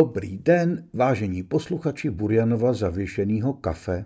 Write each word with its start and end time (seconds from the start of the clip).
Dobrý 0.00 0.38
den, 0.38 0.88
vážení 0.92 1.42
posluchači 1.42 2.10
Burjanova 2.10 2.72
zavěšeného 2.72 3.52
kafe. 3.52 4.04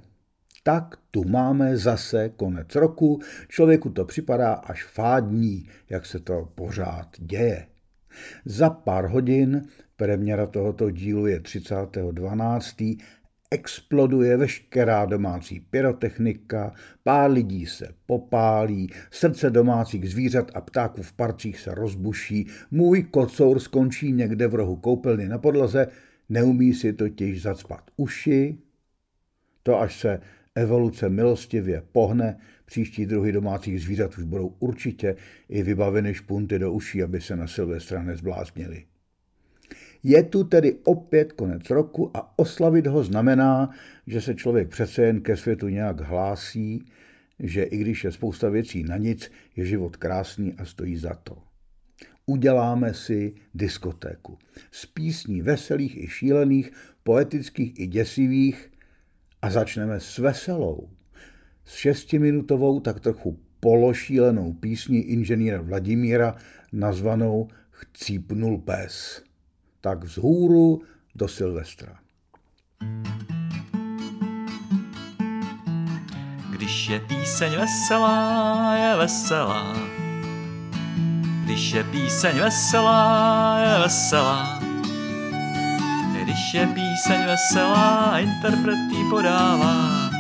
Tak 0.62 0.98
tu 1.10 1.24
máme 1.24 1.76
zase 1.76 2.28
konec 2.28 2.74
roku, 2.74 3.20
člověku 3.48 3.90
to 3.90 4.04
připadá 4.04 4.52
až 4.52 4.84
fádní, 4.84 5.68
jak 5.90 6.06
se 6.06 6.18
to 6.20 6.48
pořád 6.54 7.06
děje. 7.18 7.66
Za 8.44 8.70
pár 8.70 9.06
hodin, 9.06 9.62
premiéra 9.96 10.46
tohoto 10.46 10.90
dílu 10.90 11.26
je 11.26 11.40
30.12., 11.40 12.98
exploduje 13.50 14.36
veškerá 14.36 15.04
domácí 15.04 15.60
pyrotechnika, 15.60 16.72
pár 17.02 17.30
lidí 17.30 17.66
se 17.66 17.88
popálí, 18.06 18.90
srdce 19.10 19.50
domácích 19.50 20.10
zvířat 20.10 20.50
a 20.54 20.60
ptáků 20.60 21.02
v 21.02 21.12
parcích 21.12 21.60
se 21.60 21.74
rozbuší, 21.74 22.46
můj 22.70 23.02
kocour 23.02 23.58
skončí 23.60 24.12
někde 24.12 24.48
v 24.48 24.54
rohu 24.54 24.76
koupelny 24.76 25.28
na 25.28 25.38
podlaze, 25.38 25.86
neumí 26.28 26.74
si 26.74 26.92
totiž 26.92 27.42
zacpat 27.42 27.90
uši, 27.96 28.58
to 29.62 29.80
až 29.80 30.00
se 30.00 30.20
evoluce 30.54 31.08
milostivě 31.08 31.82
pohne, 31.92 32.38
příští 32.64 33.06
druhy 33.06 33.32
domácích 33.32 33.82
zvířat 33.82 34.18
už 34.18 34.24
budou 34.24 34.54
určitě 34.58 35.16
i 35.48 35.62
vybaveny 35.62 36.14
špunty 36.14 36.58
do 36.58 36.72
uší, 36.72 37.02
aby 37.02 37.20
se 37.20 37.36
na 37.36 37.46
Silvestra 37.46 38.02
nezbláznili. 38.02 38.84
Je 40.04 40.22
tu 40.22 40.44
tedy 40.44 40.76
opět 40.84 41.32
konec 41.32 41.70
roku 41.70 42.10
a 42.16 42.38
oslavit 42.38 42.86
ho 42.86 43.04
znamená, 43.04 43.70
že 44.06 44.20
se 44.20 44.34
člověk 44.34 44.68
přece 44.68 45.02
jen 45.02 45.20
ke 45.20 45.36
světu 45.36 45.68
nějak 45.68 46.00
hlásí, 46.00 46.84
že 47.38 47.62
i 47.62 47.76
když 47.76 48.04
je 48.04 48.12
spousta 48.12 48.48
věcí 48.48 48.82
na 48.82 48.96
nic, 48.96 49.30
je 49.56 49.66
život 49.66 49.96
krásný 49.96 50.54
a 50.54 50.64
stojí 50.64 50.96
za 50.96 51.14
to. 51.14 51.42
Uděláme 52.26 52.94
si 52.94 53.34
diskotéku 53.54 54.38
s 54.70 54.86
písní 54.86 55.42
veselých 55.42 55.96
i 55.96 56.08
šílených, 56.08 56.70
poetických 57.02 57.80
i 57.80 57.86
děsivých 57.86 58.72
a 59.42 59.50
začneme 59.50 60.00
s 60.00 60.18
veselou. 60.18 60.88
S 61.64 61.74
šestiminutovou, 61.74 62.80
tak 62.80 63.00
trochu 63.00 63.38
pološílenou 63.60 64.52
písní 64.52 64.98
inženýra 64.98 65.60
Vladimíra 65.60 66.36
nazvanou 66.72 67.48
Chcípnul 67.70 68.58
pes 68.58 69.24
tak 69.84 70.04
vzhůru 70.04 70.82
do 71.14 71.28
Silvestra. 71.28 71.96
Když 76.50 76.88
je 76.88 77.00
píseň 77.00 77.52
veselá, 77.52 78.74
je 78.74 78.96
veselá. 78.96 79.76
Když 81.44 81.72
je 81.72 81.84
píseň 81.84 82.38
veselá, 82.38 83.58
je 83.58 83.78
veselá. 83.78 84.60
Když 86.22 86.54
je 86.54 86.66
píseň 86.66 87.26
veselá, 87.26 88.18
interpret 88.18 88.78
jí 88.92 89.10
podává. 89.10 90.10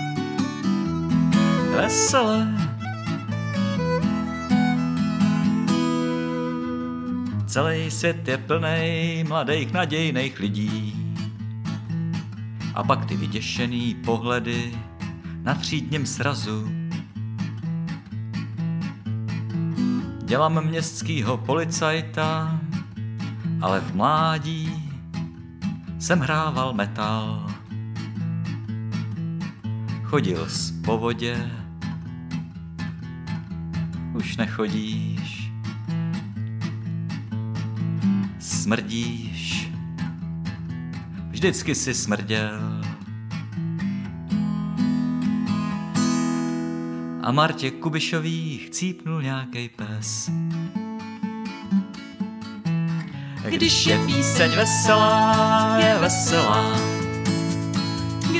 Veselé 1.76 2.63
Celý 7.54 7.90
svět 7.90 8.28
je 8.28 8.38
plný 8.38 9.24
mladých 9.28 9.72
nadějných 9.72 10.40
lidí. 10.40 10.94
A 12.74 12.82
pak 12.84 13.06
ty 13.06 13.16
vyděšený 13.16 13.94
pohledy 13.94 14.78
na 15.42 15.54
třídním 15.54 16.06
srazu. 16.06 16.68
Dělám 20.24 20.64
městskýho 20.64 21.36
policajta, 21.36 22.60
ale 23.60 23.80
v 23.80 23.94
mládí 23.94 24.92
jsem 25.98 26.20
hrával 26.20 26.72
metal. 26.72 27.50
Chodil 30.02 30.48
z 30.48 30.70
povodě, 30.84 31.50
už 34.14 34.36
nechodíš. 34.36 35.13
Smrdíš, 38.64 39.68
vždycky 41.30 41.74
si 41.74 41.94
smrděl. 41.94 42.80
A 47.22 47.32
Martě 47.32 47.70
Kubišový 47.70 48.58
chcípnul 48.58 49.22
nějaký 49.22 49.68
pes. 49.68 50.30
Když 53.50 53.86
je 53.86 53.98
píseň 54.06 54.50
veselá, 54.50 55.78
je 55.78 55.98
veselá. 56.00 56.76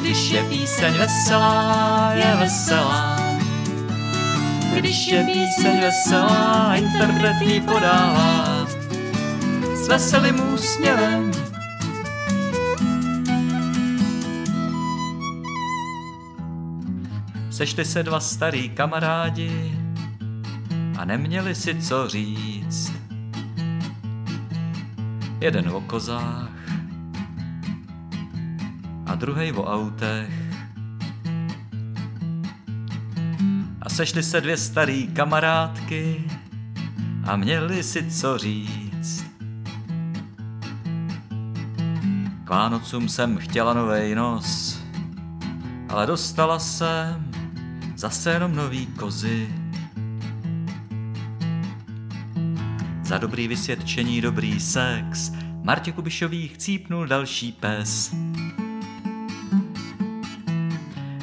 Když 0.01 0.31
je 0.31 0.43
píseň 0.43 0.95
veselá, 0.95 2.13
je 2.15 2.37
veselá. 2.37 3.17
Když 4.77 5.07
je 5.07 5.25
píseň 5.25 5.81
veselá, 5.81 6.75
interpret 6.77 7.41
jí 7.41 7.61
podává 7.61 8.64
s 9.85 9.89
veselým 9.89 10.53
úsměvem. 10.53 11.33
Sešli 17.51 17.85
se 17.85 18.03
dva 18.03 18.21
starý 18.21 18.69
kamarádi 18.69 19.79
a 20.99 21.05
neměli 21.05 21.55
si 21.55 21.75
co 21.75 22.09
říct. 22.09 22.93
Jeden 25.41 25.69
o 25.69 25.81
kozách 25.81 26.51
a 29.07 29.15
druhý 29.15 29.53
o 29.53 29.65
autech. 29.65 30.31
A 33.83 33.89
sešli 33.89 34.23
se 34.23 34.41
dvě 34.41 34.57
starý 34.57 35.07
kamarádky 35.09 36.25
a 37.25 37.37
měli 37.37 37.83
si 37.83 38.11
co 38.11 38.39
říct. 38.39 38.84
Vánocům 42.49 43.09
jsem 43.09 43.39
chtěla 43.39 43.75
novej 43.75 44.15
nos, 44.15 44.79
ale 45.89 46.07
dostala 46.07 46.59
jsem 46.59 47.31
zase 47.97 48.31
jenom 48.31 48.57
nový 48.57 48.87
kozy. 48.87 49.49
Za 53.03 53.19
dobrý 53.19 53.49
vysvědčení, 53.49 54.21
dobrý 54.21 54.61
sex, 54.61 55.33
Martě 55.63 55.93
Kubišový 55.93 56.49
chcípnul 56.49 57.07
další 57.07 57.53
pes. 57.53 58.15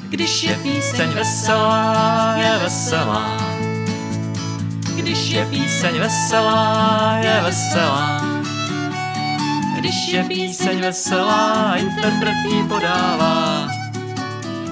Když 0.09 0.43
je 0.43 0.55
píseň 0.55 1.09
veselá, 1.09 2.35
je 2.37 2.59
veselá. 2.59 3.37
Když 4.95 5.29
je 5.29 5.45
píseň 5.45 5.99
veselá, 5.99 7.17
je 7.17 7.41
veselá. 7.41 8.20
Když 9.81 10.07
je 10.07 10.23
píseň 10.23 10.81
veselá, 10.81 11.75
interpret 11.75 12.35
ji 12.51 12.63
podává 12.63 13.67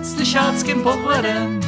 slyšáckým 0.03 0.83
pohledem. 0.83 1.59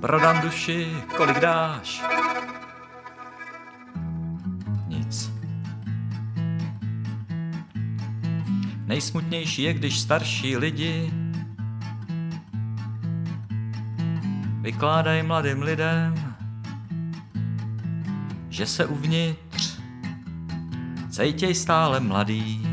Prodám 0.00 0.40
duši, 0.40 0.96
kolik 1.16 1.38
dáš? 1.38 2.02
Nic. 4.88 5.32
Nejsmutnější 8.86 9.62
je, 9.62 9.74
když 9.74 10.00
starší 10.00 10.56
lidi 10.56 11.12
vykládají 14.60 15.22
mladým 15.22 15.62
lidem 15.62 16.31
že 18.52 18.66
se 18.66 18.86
uvnitř 18.86 19.78
cejtěj 21.10 21.54
stále 21.54 22.00
mladý. 22.00 22.68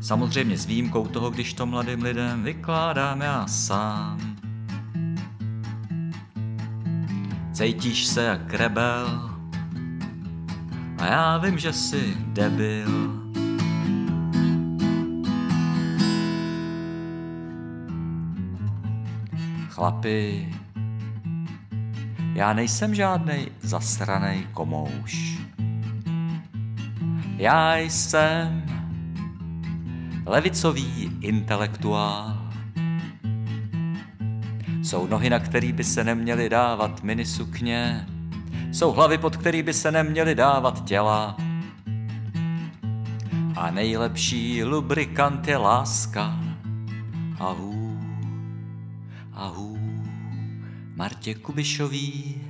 Samozřejmě 0.00 0.58
s 0.58 0.66
výjimkou 0.66 1.06
toho, 1.06 1.30
když 1.30 1.52
to 1.52 1.66
mladým 1.66 2.02
lidem 2.02 2.42
vykládám 2.42 3.20
já 3.20 3.46
sám. 3.46 4.36
Cítíš 7.52 8.06
se 8.06 8.22
jak 8.22 8.54
rebel 8.54 9.30
a 10.98 11.06
já 11.06 11.38
vím, 11.38 11.58
že 11.58 11.72
jsi 11.72 12.16
debil. 12.26 13.22
Chlapi, 19.68 20.48
já 22.42 22.52
nejsem 22.52 22.94
žádnej 22.94 23.48
zasranej 23.60 24.46
komouš. 24.52 25.38
Já 27.36 27.76
jsem 27.76 28.62
levicový 30.26 31.18
intelektuál. 31.20 32.50
Jsou 34.82 35.06
nohy, 35.06 35.30
na 35.30 35.38
který 35.38 35.72
by 35.72 35.84
se 35.84 36.04
neměly 36.04 36.48
dávat 36.48 37.02
minisukně, 37.02 38.06
jsou 38.72 38.92
hlavy, 38.92 39.18
pod 39.18 39.36
který 39.36 39.62
by 39.62 39.74
se 39.74 39.92
neměly 39.92 40.34
dávat 40.34 40.84
těla. 40.84 41.36
A 43.56 43.70
nejlepší 43.70 44.64
lubrikant 44.64 45.48
je 45.48 45.56
láska. 45.56 46.40
Ahu, 47.38 47.98
ahu, 49.32 49.71
Martě 51.02 51.34
Kubišový 51.34 52.42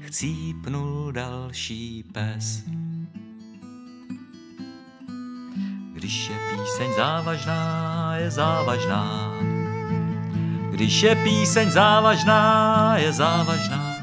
chcípnul 0.00 1.12
další 1.12 2.04
pes. 2.12 2.62
Když 5.92 6.28
je 6.28 6.36
píseň 6.50 6.92
závažná, 6.96 8.16
je 8.16 8.30
závažná. 8.30 9.32
Když 10.70 11.02
je 11.02 11.16
píseň 11.16 11.70
závažná, 11.70 12.96
je 12.96 13.12
závažná. 13.12 13.94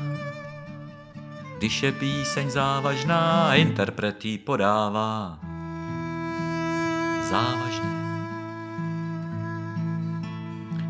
Když 1.57 1.83
je 1.83 1.91
píseň 1.91 2.49
závažná, 2.49 3.55
interpret 3.55 4.25
jí 4.25 4.37
podává. 4.37 5.39
Závažně. 7.29 7.89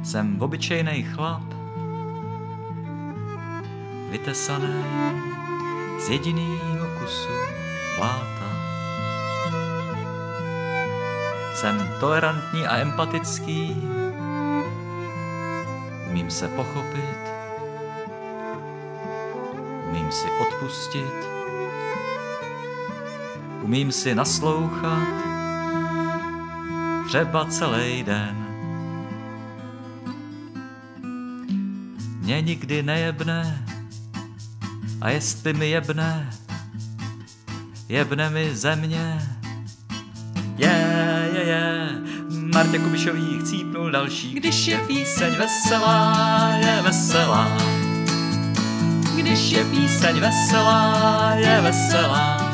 Jsem 0.04 0.42
obyčejný 0.42 1.04
chlap, 1.04 1.55
vytesaný 4.16 4.80
z 6.00 6.10
jedinýho 6.10 6.88
kusu 7.00 7.36
pláta. 7.96 8.50
Jsem 11.56 11.76
tolerantní 12.00 12.68
a 12.68 12.78
empatický, 12.78 13.76
umím 16.08 16.32
se 16.32 16.48
pochopit, 16.48 17.22
umím 19.90 20.12
si 20.12 20.28
odpustit, 20.42 21.16
umím 23.62 23.92
si 23.92 24.16
naslouchat, 24.16 25.08
třeba 27.08 27.46
celý 27.46 28.04
den. 28.04 28.36
Mě 32.20 32.42
nikdy 32.42 32.84
nejebne, 32.84 33.66
a 35.02 35.10
jestli 35.10 35.54
mi 35.54 35.70
jebne, 35.70 36.30
jebne 37.90 38.30
mi 38.30 38.56
země. 38.56 39.22
Je, 40.58 41.30
je, 41.34 41.44
je, 41.44 41.90
Martě 42.54 42.80
Kubišový 42.80 43.40
chcípnul 43.40 43.92
další. 43.92 44.34
Když 44.34 44.68
je 44.68 44.78
píseň 44.78 45.36
veselá, 45.36 46.52
je 46.58 46.82
veselá. 46.82 47.58
Když 49.16 49.52
je 49.52 49.66
píseň 49.66 50.20
veselá, 50.20 51.34
je 51.36 51.62
veselá. 51.62 52.52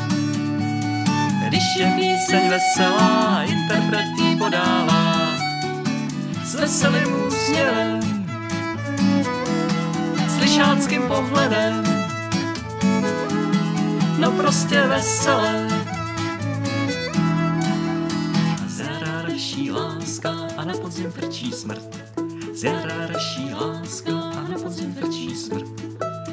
Když 1.48 1.64
je 1.78 1.92
píseň 1.96 2.50
veselá, 2.50 3.42
interpret 3.42 4.06
jí 4.18 4.36
podává 4.36 5.32
s 6.44 6.54
veselým 6.54 7.26
úsměvem, 7.26 8.00
slyšáckým 10.38 11.02
pohledem, 11.02 11.91
no 14.22 14.32
prostě 14.32 14.82
veselé. 14.82 15.68
Zjara 18.66 19.22
reší 19.22 19.70
láska 19.70 20.30
a 20.56 20.64
na 20.64 20.74
podzim 20.74 21.10
frčí 21.10 21.52
smrt. 21.52 22.14
Zjara 22.54 23.06
reší 23.06 23.54
láska 23.54 24.12
a 24.12 24.48
na 24.48 24.58
podzim 24.62 24.94
frčí 24.94 25.36
smrt. 25.36 25.66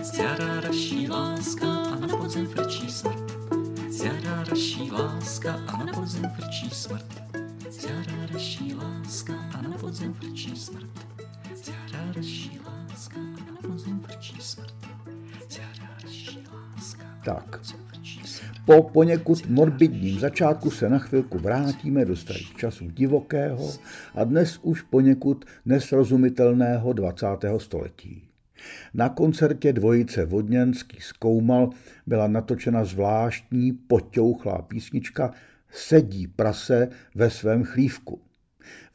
Zjara 0.03 0.59
reší 0.59 1.07
láska 1.09 1.67
a 1.67 1.95
na 1.99 2.07
podzim 2.17 2.47
frčí 2.47 2.91
smrt. 2.91 3.31
Zjara 3.89 4.43
reší 4.49 4.91
láska 4.91 5.59
a 5.67 5.83
na 5.83 5.93
podzim 5.93 6.29
frčí 6.35 6.69
smrt. 6.69 7.18
Po 18.69 18.83
poněkud 18.83 19.49
morbidním 19.49 20.19
začátku 20.19 20.71
se 20.71 20.89
na 20.89 20.99
chvilku 20.99 21.37
vrátíme 21.37 22.05
do 22.05 22.15
starých 22.15 22.55
časů 22.55 22.89
divokého 22.89 23.73
a 24.15 24.23
dnes 24.23 24.59
už 24.61 24.81
poněkud 24.81 25.45
nesrozumitelného 25.65 26.93
20. 26.93 27.25
století. 27.57 28.23
Na 28.93 29.09
koncertě 29.09 29.73
dvojice 29.73 30.25
Vodňanský 30.25 30.97
zkoumal 31.01 31.69
byla 32.07 32.27
natočena 32.27 32.85
zvláštní 32.85 33.71
potěuchlá 33.71 34.61
písnička 34.61 35.31
Sedí 35.71 36.27
prase 36.27 36.89
ve 37.15 37.29
svém 37.29 37.63
chlívku. 37.63 38.21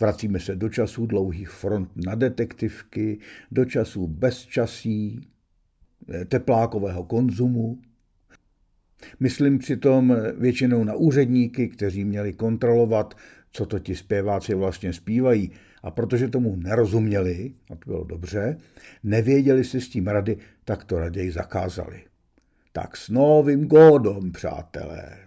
Vracíme 0.00 0.40
se 0.40 0.56
do 0.56 0.68
časů 0.68 1.06
dlouhých 1.06 1.50
front 1.50 1.90
na 2.06 2.14
detektivky, 2.14 3.18
do 3.50 3.64
časů 3.64 4.06
bezčasí, 4.06 5.28
teplákového 6.28 7.04
konzumu, 7.04 7.78
Myslím 9.20 9.58
přitom 9.58 10.16
většinou 10.38 10.84
na 10.84 10.94
úředníky, 10.94 11.68
kteří 11.68 12.04
měli 12.04 12.32
kontrolovat, 12.32 13.14
co 13.52 13.66
to 13.66 13.78
ti 13.78 13.96
zpěváci 13.96 14.54
vlastně 14.54 14.92
zpívají. 14.92 15.50
A 15.82 15.90
protože 15.90 16.28
tomu 16.28 16.56
nerozuměli, 16.56 17.52
a 17.70 17.76
to 17.76 17.90
bylo 17.90 18.04
dobře, 18.04 18.56
nevěděli 19.02 19.64
si 19.64 19.80
s 19.80 19.88
tím 19.88 20.06
rady, 20.06 20.36
tak 20.64 20.84
to 20.84 20.98
raději 20.98 21.32
zakázali. 21.32 22.00
Tak 22.72 22.96
s 22.96 23.08
novým 23.08 23.66
gódom, 23.66 24.32
přátelé. 24.32 25.23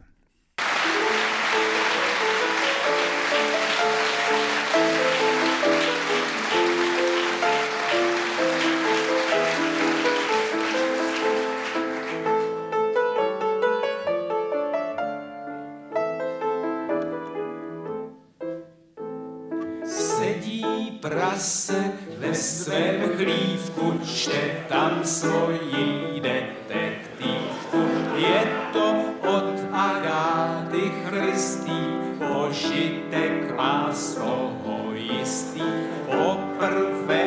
Prase 21.37 21.91
ve 22.17 22.35
svém 22.35 23.01
chlívku, 23.17 23.99
čte 24.05 24.65
tam 24.69 25.03
svoji 25.03 26.21
detektivku. 26.21 27.77
Je 28.15 28.41
to 28.73 29.05
od 29.21 29.53
Agáty 29.71 30.91
Christý, 31.05 31.77
požitek 32.17 33.55
má 33.57 33.89
z 33.93 34.15
toho 34.15 34.93
jistý. 34.93 35.61
Poprvé 36.09 37.25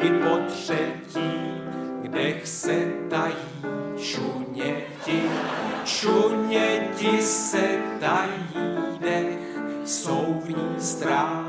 i 0.00 0.10
po 0.10 0.36
třetí, 0.50 1.62
kde 2.02 2.34
se 2.44 2.90
tají 3.10 3.34
čuněti, 3.96 5.22
čuněti 5.84 7.22
se 7.22 7.78
tají 8.00 8.66
dech, 9.00 9.38
jsou 9.84 10.42
v 10.44 10.48
ní 10.48 10.74
lidech. 10.78 11.43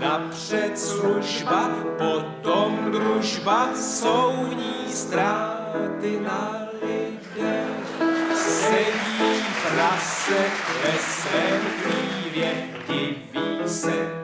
Napřed 0.00 0.78
služba, 0.78 1.70
potom 1.98 2.90
družba, 2.92 3.68
jsou 3.74 4.32
v 4.50 4.54
ní 4.54 4.92
ztráty 4.92 6.20
na 6.20 6.68
lidech. 6.82 7.66
Sedí 8.34 9.44
prase 9.62 10.44
ve 10.84 10.98
svém 10.98 11.62
klívě, 11.82 12.52
diví 12.88 13.68
se 13.68 14.23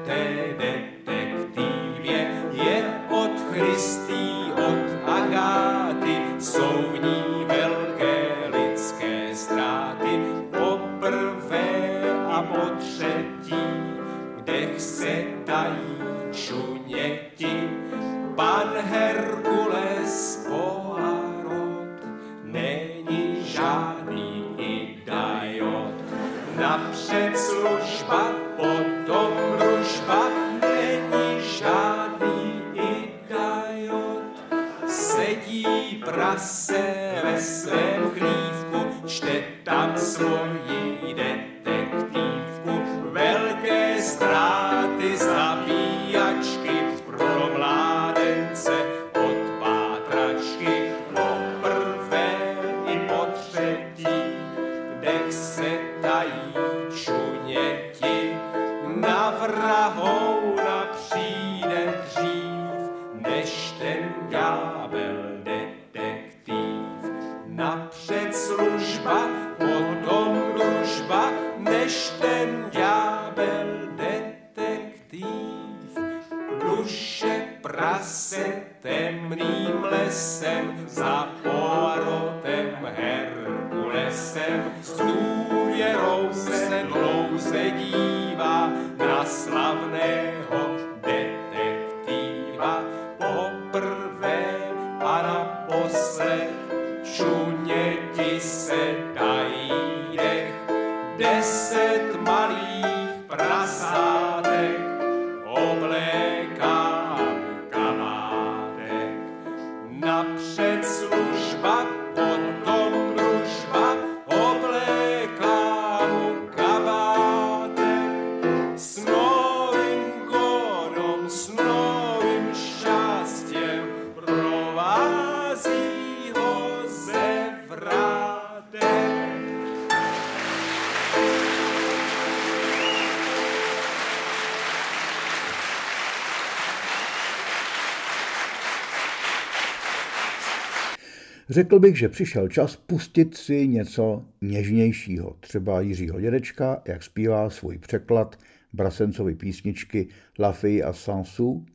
Řekl 141.50 141.78
bych, 141.78 141.99
že 141.99 142.09
přišel 142.09 142.49
čas 142.49 142.76
pustit 142.76 143.37
si 143.37 143.69
něco 143.69 144.25
něžnějšího, 144.40 145.37
třeba 145.40 145.80
Jiřího 145.80 146.21
dědečka, 146.21 146.83
jak 146.85 147.02
zpívá 147.02 147.50
svůj 147.50 147.78
překlad 147.78 148.38
Brasencovy 148.73 149.35
písničky 149.35 150.09
La 150.38 150.57
a 150.85 150.92
Sansu, 150.92 151.66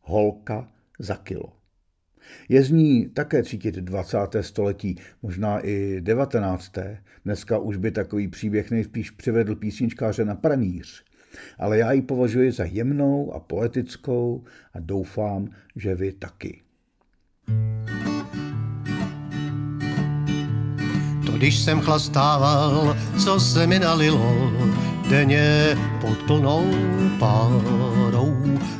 Holka 0.00 0.68
za 0.98 1.14
kilo. 1.14 1.52
Je 2.48 2.62
z 2.62 2.70
ní 2.70 3.08
také 3.08 3.42
cítit 3.42 3.74
20. 3.74 4.18
století, 4.40 4.96
možná 5.22 5.66
i 5.66 6.00
19. 6.00 6.72
Dneska 7.24 7.58
už 7.58 7.76
by 7.76 7.90
takový 7.90 8.28
příběh 8.28 8.70
nejspíš 8.70 9.10
přivedl 9.10 9.54
písničkáře 9.54 10.24
na 10.24 10.34
pranýř. 10.34 11.04
Ale 11.58 11.78
já 11.78 11.92
ji 11.92 12.02
považuji 12.02 12.52
za 12.52 12.64
jemnou 12.64 13.32
a 13.32 13.40
poetickou 13.40 14.44
a 14.74 14.80
doufám, 14.80 15.48
že 15.76 15.94
vy 15.94 16.12
taky. 16.12 16.60
To 17.46 17.73
když 21.44 21.58
jsem 21.58 21.80
chlastával, 21.80 22.96
co 23.18 23.40
se 23.40 23.66
mi 23.66 23.78
nalilo, 23.78 24.52
denně 25.08 25.78
pod 26.00 26.18
plnou 26.18 26.70
párou. 27.18 28.36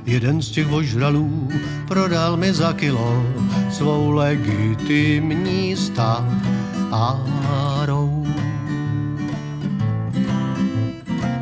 Jeden 0.06 0.42
z 0.42 0.50
těch 0.50 0.72
ožralů 0.72 1.48
prodal 1.88 2.36
mi 2.36 2.52
za 2.52 2.72
kilo 2.72 3.24
svou 3.70 4.10
legitimní 4.10 5.76
stárou. 5.76 6.26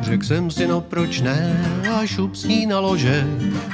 Řekl 0.01 0.25
jsem 0.25 0.51
si, 0.51 0.67
no 0.67 0.81
proč 0.81 1.21
ne, 1.21 1.65
a 1.95 2.05
šup 2.05 2.35
s 2.35 2.43
ní 2.43 2.65
na 2.65 2.79
lože, 2.79 3.27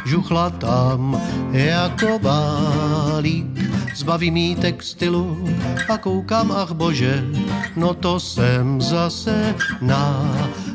žuchla 0.06 0.50
tam 0.50 1.22
jako 1.52 2.20
balík. 2.20 3.59
Zbaví 3.96 4.32
mý 4.32 4.56
textilu 4.56 5.50
a 5.90 5.98
koukám, 5.98 6.52
ach 6.52 6.72
bože, 6.72 7.24
no 7.76 7.94
to 7.94 8.20
jsem 8.20 8.82
zase 8.82 9.56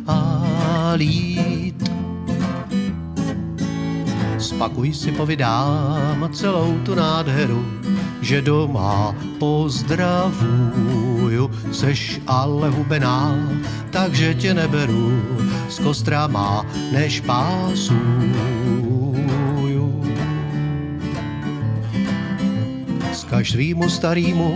nálít. 0.06 0.64
Spakuj 4.38 4.94
si 4.94 5.12
povídám 5.12 6.30
celou 6.32 6.78
tu 6.84 6.94
nádheru, 6.94 7.66
že 8.20 8.42
doma 8.42 9.14
pozdravuju, 9.38 10.70
seš 11.72 12.20
ale 12.26 12.68
hubená, 12.70 13.38
takže 13.90 14.34
tě 14.34 14.54
neberu, 14.54 15.22
z 15.68 15.78
kostra 15.78 16.26
má 16.26 16.66
než 16.92 17.20
pásuju. 17.20 19.13
Vzkaž 23.34 23.50
svýmu 23.50 23.90
starýmu 23.90 24.50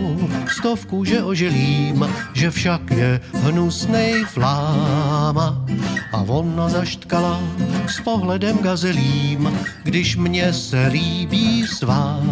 stovku, 0.47 1.03
že 1.03 1.19
ožilím, 1.19 1.99
že 2.31 2.47
však 2.47 2.83
je 2.95 3.19
hnusnej 3.43 4.23
fláma. 4.31 5.67
A 6.15 6.23
ona 6.23 6.71
zaštkala 6.71 7.43
s 7.91 7.99
pohledem 7.99 8.55
gazelím, 8.63 9.51
když 9.83 10.15
mě 10.15 10.53
se 10.55 10.87
líbí 10.95 11.67
svá 11.67 12.23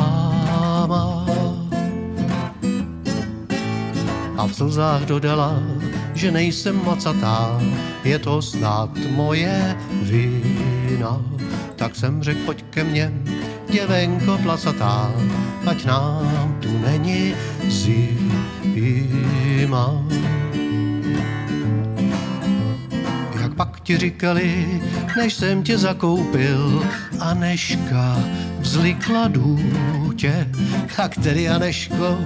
áma. 0.00 1.28
A 4.40 4.48
v 4.48 4.52
slzách 4.56 5.04
dodala, 5.04 5.60
že 6.16 6.32
nejsem 6.32 6.80
macatá, 6.88 7.60
je 8.00 8.16
to 8.16 8.40
snad 8.40 8.96
moje 9.12 9.76
vina. 10.08 11.20
Tak 11.76 11.92
jsem 11.96 12.22
řekl, 12.22 12.40
pojď 12.48 12.64
ke 12.70 12.84
mně, 12.84 13.12
děvenko 13.68 14.40
plasatá, 14.40 15.12
ať 15.66 15.84
nám 15.84 16.56
tu 16.60 16.78
není 16.78 17.34
zima. 17.68 20.04
Jak 23.40 23.54
pak 23.54 23.80
ti 23.80 23.98
říkali, 23.98 24.80
než 25.16 25.34
jsem 25.34 25.62
tě 25.62 25.78
zakoupil, 25.78 26.82
Aneška 27.20 28.18
vzlikla 28.58 29.28
důtě. 29.28 30.48
Tak 30.96 31.14
tedy 31.22 31.48
Aneško, 31.48 32.18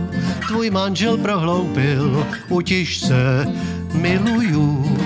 tvůj 0.49 0.71
manžel 0.71 1.17
prohloupil, 1.17 2.27
utiš 2.49 3.01
se, 3.01 3.47
miluju 3.93 4.97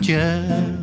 tě. 0.00 0.79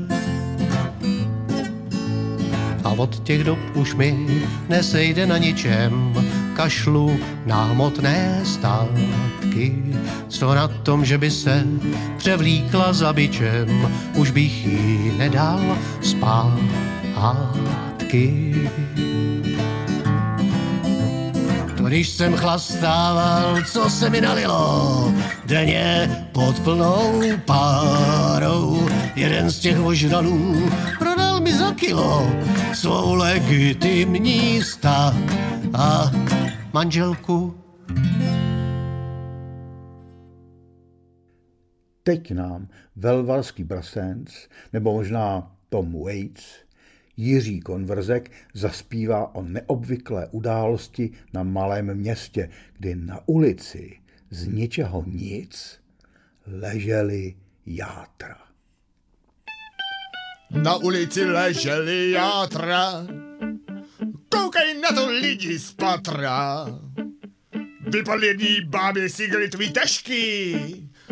Od 2.97 3.23
těch 3.23 3.43
dob 3.43 3.59
už 3.73 3.95
mi 3.95 4.27
nesejde 4.69 5.25
na 5.25 5.37
ničem, 5.37 6.13
kašlu 6.55 7.19
na 7.45 7.63
hmotné 7.63 8.41
státky. 8.43 9.83
Co 10.27 10.53
na 10.55 10.67
tom, 10.67 11.05
že 11.05 11.17
by 11.17 11.31
se 11.31 11.63
převlíkla 12.17 12.93
za 12.93 13.13
bičem, 13.13 13.91
už 14.15 14.31
bych 14.31 14.65
jí 14.65 15.11
nedal 15.17 15.77
zpátky. 16.01 16.85
To 21.77 21.83
když 21.83 22.09
jsem 22.09 22.33
chlastával, 22.33 23.57
co 23.71 23.89
se 23.89 24.09
mi 24.09 24.21
nalilo, 24.21 25.13
denně 25.45 26.09
pod 26.31 26.59
plnou 26.59 27.21
párou. 27.45 28.89
Jeden 29.15 29.51
z 29.51 29.59
těch 29.59 29.79
ožralů 29.79 30.69
mi 30.99 31.16
za 31.57 31.73
kilo 31.73 32.29
svou 32.73 33.15
legitimní 33.15 34.63
stát 34.63 35.15
a 35.73 36.11
manželku. 36.73 37.67
teď 42.07 42.31
nám 42.31 42.67
velvalský 42.95 43.63
Brassens, 43.63 44.47
nebo 44.73 44.93
možná 44.93 45.51
Tom 45.69 46.03
Waits, 46.03 46.45
Jiří 47.17 47.59
Konverzek 47.59 48.31
zaspívá 48.53 49.35
o 49.35 49.41
neobvyklé 49.41 50.27
události 50.27 51.11
na 51.33 51.43
malém 51.43 51.95
městě, 51.95 52.49
kdy 52.77 52.95
na 52.95 53.19
ulici 53.25 53.99
z 54.29 54.47
ničeho 54.47 55.03
nic 55.07 55.79
leželi 56.45 57.35
játra. 57.65 58.46
Na 60.51 60.75
ulici 60.75 61.25
leželi 61.25 62.11
játra, 62.11 63.03
koukej 64.29 64.79
na 64.79 64.91
to 64.95 65.09
lidi 65.09 65.59
z 65.59 65.71
patra. 65.73 66.65
Vypadl 67.87 68.23
jedný 68.23 68.61
bábě 68.61 69.09
si 69.09 69.27
tvý 69.49 69.71
tašky 69.71 70.55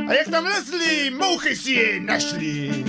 a 0.08 0.13
jak 0.13 0.27
tam 0.27 0.46
lezli, 0.46 1.10
mouchy 1.10 1.56
si 1.56 1.72
je 1.72 2.00
našli. 2.00 2.85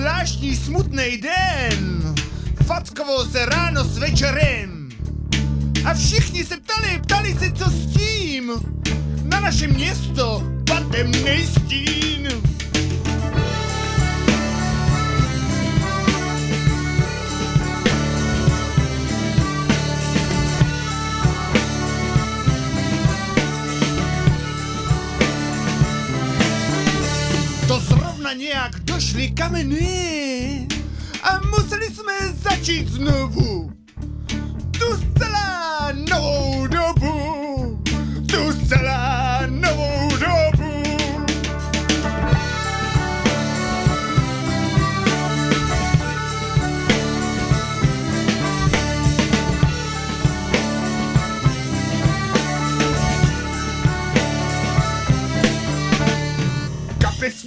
Zvláštní 0.00 0.56
smutný 0.56 1.20
den. 1.20 2.14
Fackoval 2.66 3.26
se 3.26 3.46
ráno 3.46 3.84
s 3.84 3.98
večerem. 3.98 4.88
A 5.84 5.94
všichni 5.94 6.44
se 6.44 6.56
ptali, 6.56 7.00
ptali 7.02 7.34
se, 7.34 7.52
co 7.52 7.70
s 7.70 7.86
tím. 7.86 8.52
Na 9.24 9.40
naše 9.40 9.66
město 9.68 10.42
patemnej 10.66 11.46
stín. 11.46 12.00
Nějak 28.38 28.79
došly 29.00 29.30
kameny 29.30 30.68
a 31.22 31.40
museli 31.56 31.86
jsme 31.86 32.12
začít 32.32 32.88
znovu. 32.88 33.72
Tu 34.78 34.86
zcela 34.96 35.88
novou 35.92 36.66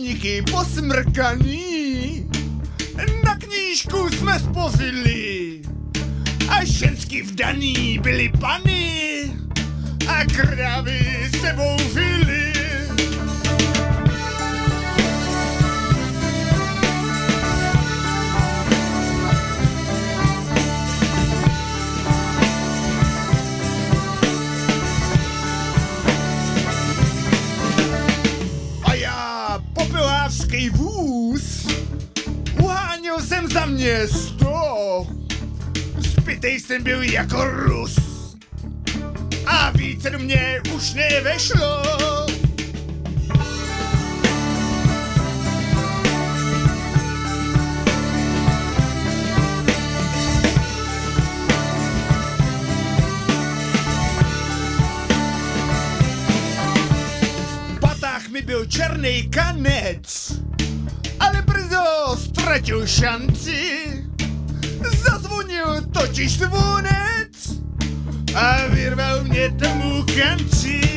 Kapesníky 0.04 0.42
posmrkaný, 0.52 2.28
na 3.24 3.36
knížku 3.36 4.10
jsme 4.10 4.40
spozili 4.40 5.62
a 6.50 6.66
ženský 6.66 7.22
vdaný 7.22 8.00
byly 8.04 8.32
pany. 8.40 9.32
A 10.08 10.26
krávy 10.26 11.30
sebou 11.42 11.78
vily. 11.94 12.53
Popelářský 30.24 30.70
vůz 30.70 31.68
uháněl 32.64 33.20
jsem 33.20 33.48
za 33.50 33.66
město. 33.66 35.08
Zbytej 35.98 36.60
jsem 36.60 36.84
byl 36.84 37.04
jako 37.04 37.46
Rus. 37.46 37.96
A 39.46 39.70
více 39.70 40.10
do 40.10 40.20
mě 40.20 40.62
už 40.76 40.94
nevešlo. 40.94 41.84
Byl 58.44 58.66
černý 58.66 59.30
kanec, 59.30 60.34
ale 61.20 61.42
brzo 61.42 62.18
ztratil 62.18 62.88
šanci. 62.88 63.88
Zazvonil 65.04 65.82
totiž 65.94 66.38
zvonec 66.38 67.60
a 68.36 68.68
vyrval 68.68 69.24
mě 69.24 69.52
tomu 69.52 70.04
kanci. 70.04 70.93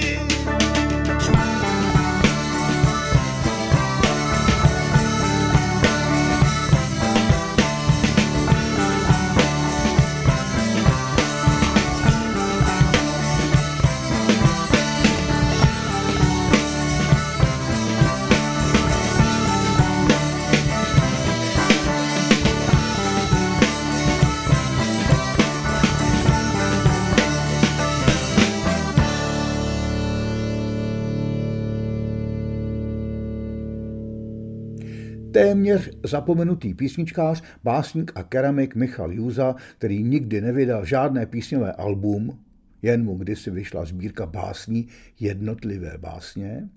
Téměř 35.37 35.91
zapomenutý 36.05 36.75
písničkář, 36.75 37.43
básník 37.65 38.13
a 38.15 38.23
keramik 38.23 38.75
Michal 38.75 39.13
Júza, 39.13 39.55
který 39.79 40.03
nikdy 40.03 40.41
nevydal 40.41 40.85
žádné 40.85 41.27
písňové 41.27 41.73
album, 41.73 42.39
jen 42.83 43.05
mu 43.05 43.15
kdysi 43.15 43.51
vyšla 43.51 43.85
sbírka 43.85 44.27
básní 44.27 44.89
Jednotlivé 45.21 45.99
básně, 45.99 46.69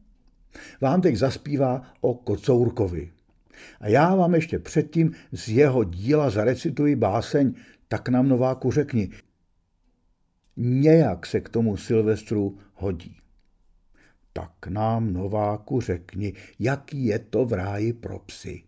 vám 0.81 1.01
teď 1.01 1.15
zaspívá 1.15 1.81
o 2.01 2.13
Kocourkovi. 2.13 3.11
A 3.79 3.87
já 3.87 4.15
vám 4.15 4.35
ještě 4.35 4.59
předtím 4.59 5.11
z 5.31 5.49
jeho 5.49 5.83
díla 5.83 6.29
zarecituji 6.29 6.95
báseň 6.95 7.53
Tak 7.87 8.09
nám 8.09 8.29
Nováku 8.29 8.71
řekni. 8.71 9.09
Nějak 10.57 11.25
se 11.25 11.41
k 11.41 11.49
tomu 11.49 11.77
Silvestru 11.77 12.57
hodí. 12.73 13.18
Tak 14.39 14.67
nám, 14.67 15.13
Nováku, 15.13 15.81
řekni, 15.81 16.33
jaký 16.59 17.05
je 17.05 17.19
to 17.19 17.45
v 17.45 17.53
ráji 17.53 17.93
pro 17.93 18.19
psy. 18.19 18.63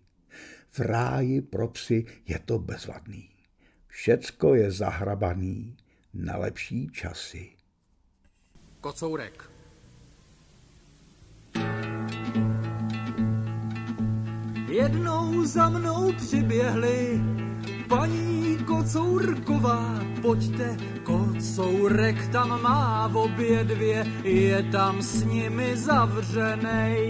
V 0.70 0.80
ráji 0.80 1.42
pro 1.42 1.68
psy 1.68 2.06
je 2.28 2.40
to 2.40 2.60
bezvadný. 2.60 3.30
Všecko 3.88 4.56
je 4.56 4.72
zahrabaný 4.72 5.78
na 6.14 6.38
lepší 6.38 6.88
časy. 6.88 7.50
Kocourek. 8.82 9.52
Jednou 14.72 15.46
za 15.46 15.70
mnou 15.70 16.12
přiběhli 16.18 17.22
paní 17.88 18.58
Kocourková, 18.66 20.00
pojďte, 20.22 20.78
Kocourek 21.04 22.28
tam 22.28 22.62
má 22.62 23.08
v 23.08 23.18
obě 23.18 23.64
dvě, 23.64 24.06
je 24.24 24.64
tam 24.64 25.02
s 25.02 25.24
nimi 25.24 25.78
zavřenej. 25.78 27.02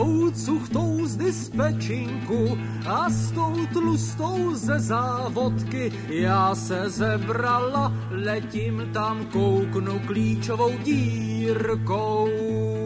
Tou 0.00 0.30
cuchtou 0.32 1.06
z 1.06 1.16
dispečinku 1.16 2.58
a 2.86 3.10
s 3.10 3.30
tou 3.30 3.52
tlustou 3.72 4.54
ze 4.54 4.80
závodky 4.80 5.92
já 6.08 6.54
se 6.54 6.90
zebrala, 6.90 7.92
letím 8.10 8.88
tam, 8.92 9.26
kouknu 9.26 10.00
klíčovou 10.06 10.72
dírkou. 10.84 12.79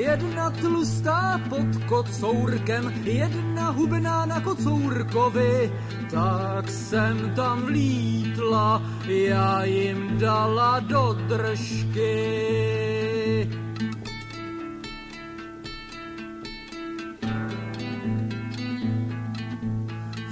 Jedna 0.00 0.50
tlustá 0.50 1.40
pod 1.48 1.84
kocourkem, 1.88 2.92
jedna 3.04 3.70
hubená 3.70 4.26
na 4.26 4.40
kocourkovi. 4.40 5.72
Tak 6.10 6.70
jsem 6.70 7.32
tam 7.36 7.62
vlítla, 7.62 8.82
já 9.06 9.64
jim 9.64 10.18
dala 10.18 10.80
do 10.80 11.16
držky. 11.28 12.99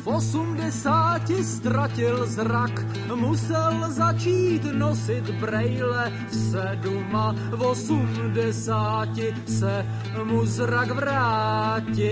Osmdesáti 0.08 1.44
ztratil 1.44 2.26
zrak, 2.26 2.84
musel 3.14 3.92
začít 3.92 4.64
nosit 4.72 5.30
brejle, 5.40 6.12
v 6.28 6.34
sedma 6.34 7.34
v 7.50 7.62
osmdesáti 7.62 9.34
se 9.46 9.86
mu 10.24 10.46
zrak 10.46 10.90
vrátil. 10.90 12.08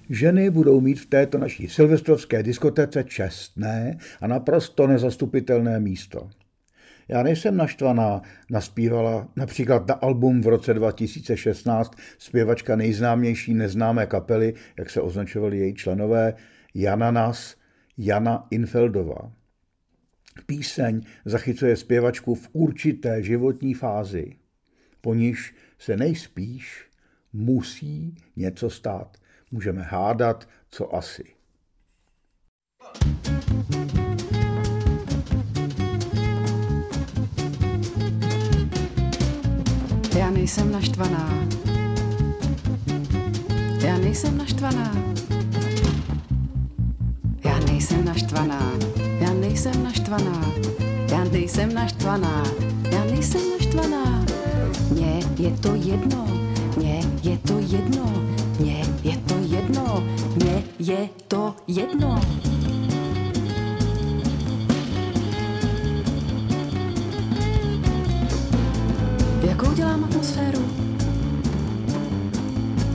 Ženy 0.09 0.49
budou 0.49 0.81
mít 0.81 0.99
v 0.99 1.05
této 1.05 1.37
naší 1.37 1.67
silvestrovské 1.67 2.43
diskotéce 2.43 3.03
čestné 3.03 3.97
a 4.21 4.27
naprosto 4.27 4.87
nezastupitelné 4.87 5.79
místo. 5.79 6.29
Já 7.07 7.23
nejsem 7.23 7.57
naštvaná, 7.57 8.21
naspívala 8.49 9.27
například 9.35 9.87
na 9.87 9.93
album 9.93 10.41
v 10.41 10.47
roce 10.47 10.73
2016 10.73 11.95
zpěvačka 12.17 12.75
nejznámější 12.75 13.53
neznámé 13.53 14.05
kapely, 14.05 14.53
jak 14.77 14.89
se 14.89 15.01
označovali 15.01 15.57
její 15.57 15.73
členové, 15.73 16.33
Jana 16.73 17.11
Nas, 17.11 17.55
Jana 17.97 18.47
Infeldová. 18.51 19.31
Píseň 20.45 21.01
zachycuje 21.25 21.75
zpěvačku 21.75 22.35
v 22.35 22.49
určité 22.53 23.23
životní 23.23 23.73
fázi, 23.73 24.35
po 25.01 25.13
níž 25.13 25.55
se 25.79 25.97
nejspíš 25.97 26.87
musí 27.33 28.15
něco 28.35 28.69
stát. 28.69 29.17
Můžeme 29.51 29.81
hádat, 29.81 30.47
co 30.69 30.95
asi. 30.95 31.23
Já 40.17 40.29
nejsem 40.29 40.71
naštvaná. 40.71 41.47
Já 43.81 43.97
nejsem 43.97 44.37
naštvaná. 44.37 44.93
Já 47.43 47.59
nejsem 47.59 48.05
naštvaná. 48.05 48.71
Já 49.19 49.33
nejsem 49.33 49.83
naštvaná. 49.83 50.43
Já 51.09 51.23
nejsem 51.23 51.73
naštvaná. 51.73 52.43
Já 52.91 53.05
nejsem 53.05 53.41
naštvaná. 53.59 54.25
Mně 54.91 55.19
je 55.37 55.51
to 55.51 55.75
jedno. 55.75 56.27
Mně 56.77 57.01
je 57.23 57.37
to 57.37 57.59
jedno. 57.59 58.36
Jedno. 59.67 60.03
Mně 60.35 60.63
je 60.79 61.09
to 61.27 61.55
jedno. 61.67 62.21
Jakou 69.41 69.73
dělám 69.73 70.03
atmosféru? 70.03 70.61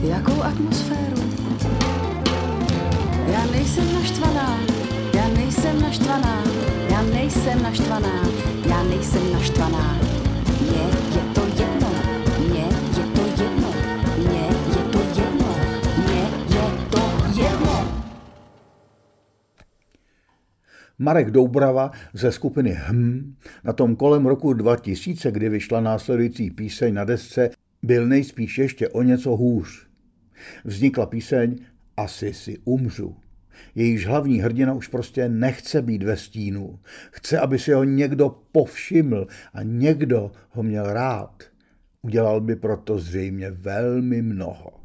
Jakou 0.01 0.41
atmosféru? 0.43 1.21
Já 3.27 3.45
nejsem 3.51 3.93
naštvaná, 3.93 4.57
já 5.15 5.27
nejsem 5.27 5.81
naštvaná, 5.81 6.43
já 6.89 7.01
nejsem 7.01 7.63
naštvaná, 7.63 8.23
já 8.69 8.83
nejsem 8.83 9.33
naštvaná. 9.33 10.12
Marek 21.03 21.31
Doubrava 21.31 21.91
ze 22.13 22.31
skupiny 22.31 22.71
HM 22.71 23.35
na 23.63 23.73
tom 23.73 23.95
kolem 23.95 24.25
roku 24.25 24.53
2000, 24.53 25.31
kdy 25.31 25.49
vyšla 25.49 25.81
následující 25.81 26.51
píseň 26.51 26.93
na 26.93 27.03
desce, 27.03 27.49
byl 27.83 28.07
nejspíš 28.07 28.57
ještě 28.57 28.89
o 28.89 29.03
něco 29.03 29.35
hůř. 29.35 29.87
Vznikla 30.65 31.05
píseň 31.05 31.55
Asi 31.97 32.33
si 32.33 32.57
umřu. 32.63 33.15
Jejíž 33.75 34.07
hlavní 34.07 34.39
hrdina 34.39 34.73
už 34.73 34.87
prostě 34.87 35.29
nechce 35.29 35.81
být 35.81 36.03
ve 36.03 36.17
stínu. 36.17 36.79
Chce, 37.11 37.39
aby 37.39 37.59
si 37.59 37.73
ho 37.73 37.83
někdo 37.83 38.35
povšiml 38.51 39.27
a 39.53 39.63
někdo 39.63 40.31
ho 40.49 40.63
měl 40.63 40.93
rád. 40.93 41.43
Udělal 42.01 42.41
by 42.41 42.55
proto 42.55 42.99
zřejmě 42.99 43.51
velmi 43.51 44.21
mnoho. 44.21 44.82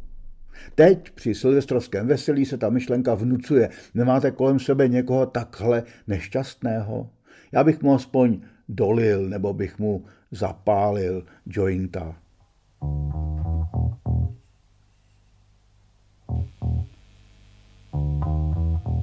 Teď 0.78 1.10
při 1.10 1.34
silvestrovském 1.34 2.06
veselí 2.06 2.46
se 2.46 2.58
ta 2.58 2.70
myšlenka 2.70 3.14
vnucuje. 3.14 3.70
Nemáte 3.94 4.30
kolem 4.30 4.58
sebe 4.58 4.88
někoho 4.88 5.26
takhle 5.26 5.82
nešťastného? 6.06 7.10
Já 7.52 7.64
bych 7.64 7.82
mu 7.82 7.94
aspoň 7.94 8.40
dolil, 8.68 9.28
nebo 9.28 9.52
bych 9.52 9.78
mu 9.78 10.04
zapálil 10.30 11.24
jointa. 11.46 12.16
Asi 18.80 18.97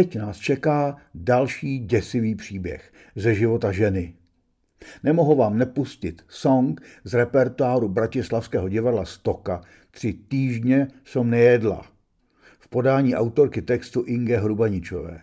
Teď 0.00 0.16
nás 0.16 0.38
čeká 0.38 0.96
další 1.14 1.78
děsivý 1.78 2.34
příběh 2.34 2.92
ze 3.16 3.34
života 3.34 3.72
ženy. 3.72 4.14
Nemohu 5.02 5.36
vám 5.36 5.58
nepustit 5.58 6.22
song 6.28 6.80
z 7.04 7.14
repertoáru 7.14 7.88
Bratislavského 7.88 8.68
divadla 8.68 9.04
Stoka 9.04 9.60
Tři 9.90 10.12
týždně 10.12 10.88
som 11.04 11.30
nejedla 11.30 11.82
v 12.58 12.68
podání 12.68 13.14
autorky 13.14 13.62
textu 13.62 14.04
Inge 14.06 14.36
Hrubaničové. 14.36 15.20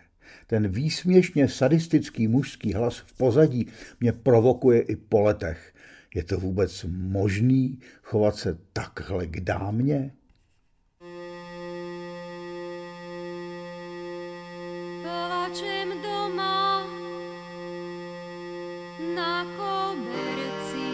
Ten 0.48 0.68
výsměšně 0.68 1.48
sadistický 1.48 2.28
mužský 2.28 2.74
hlas 2.74 2.98
v 2.98 3.18
pozadí 3.18 3.68
mě 4.00 4.12
provokuje 4.14 4.82
i 4.82 4.96
po 4.96 5.22
letech. 5.22 5.74
Je 6.16 6.24
to 6.24 6.40
vůbec 6.40 6.86
možný 6.90 7.80
chovat 8.04 8.36
se 8.36 8.58
takhle 8.74 9.28
k 9.28 9.40
dámě? 9.40 10.12
Plačem 15.48 16.02
doma 16.04 16.84
na 19.00 19.48
koberci. 19.56 20.92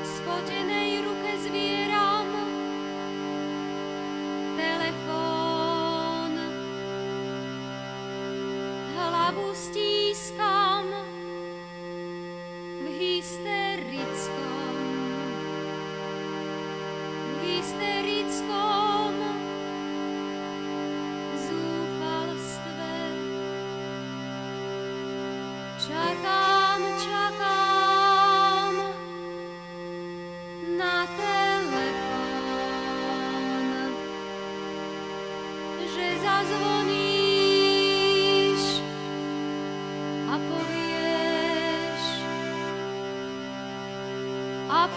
Spotenej 0.00 1.04
ruke 1.04 1.32
zvieram 1.36 2.32
telefón. 4.56 6.32
Hlavu 8.96 9.52
stískam 9.52 10.65
a 44.68 44.88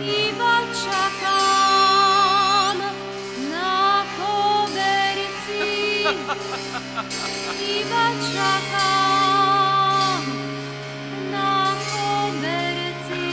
iba 0.00 0.56
čakám 0.72 2.76
na 3.52 4.00
koberci, 4.16 6.08
iba 7.60 8.04
čakám 8.32 10.24
na 11.30 11.76
koberci, 11.92 13.28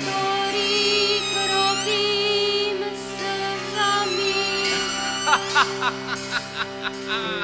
ktorý 0.00 0.80
kropím 1.28 2.80
slzami. 2.96 4.40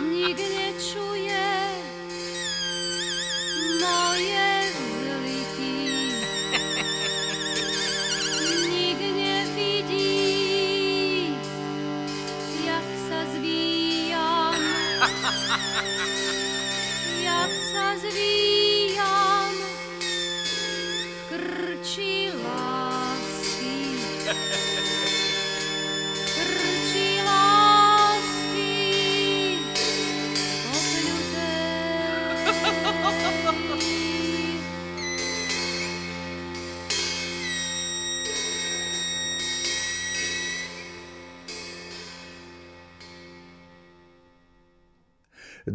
Nik 0.08 0.40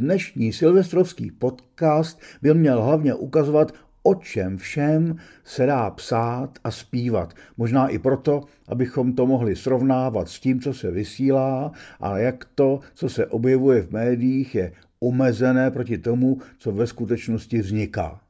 Dnešní 0.01 0.53
silvestrovský 0.53 1.31
podcast 1.31 2.21
by 2.41 2.53
měl 2.53 2.81
hlavně 2.81 3.13
ukazovat, 3.13 3.71
o 4.03 4.15
čem 4.15 4.57
všem 4.57 5.15
se 5.43 5.65
dá 5.65 5.89
psát 5.89 6.59
a 6.63 6.71
zpívat. 6.71 7.33
Možná 7.57 7.87
i 7.87 7.99
proto, 7.99 8.43
abychom 8.67 9.13
to 9.13 9.25
mohli 9.25 9.55
srovnávat 9.55 10.29
s 10.29 10.39
tím, 10.39 10.61
co 10.61 10.73
se 10.73 10.91
vysílá, 10.91 11.71
ale 11.99 12.21
jak 12.21 12.45
to, 12.55 12.79
co 12.93 13.09
se 13.09 13.25
objevuje 13.25 13.81
v 13.81 13.91
médiích, 13.91 14.55
je 14.55 14.71
omezené 14.99 15.71
proti 15.71 15.97
tomu, 15.97 16.37
co 16.57 16.71
ve 16.71 16.87
skutečnosti 16.87 17.59
vzniká. 17.59 18.21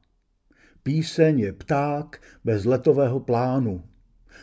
Píseň 0.84 1.39
je 1.39 1.53
pták 1.53 2.21
bez 2.43 2.65
letového 2.65 3.19
plánu. 3.19 3.84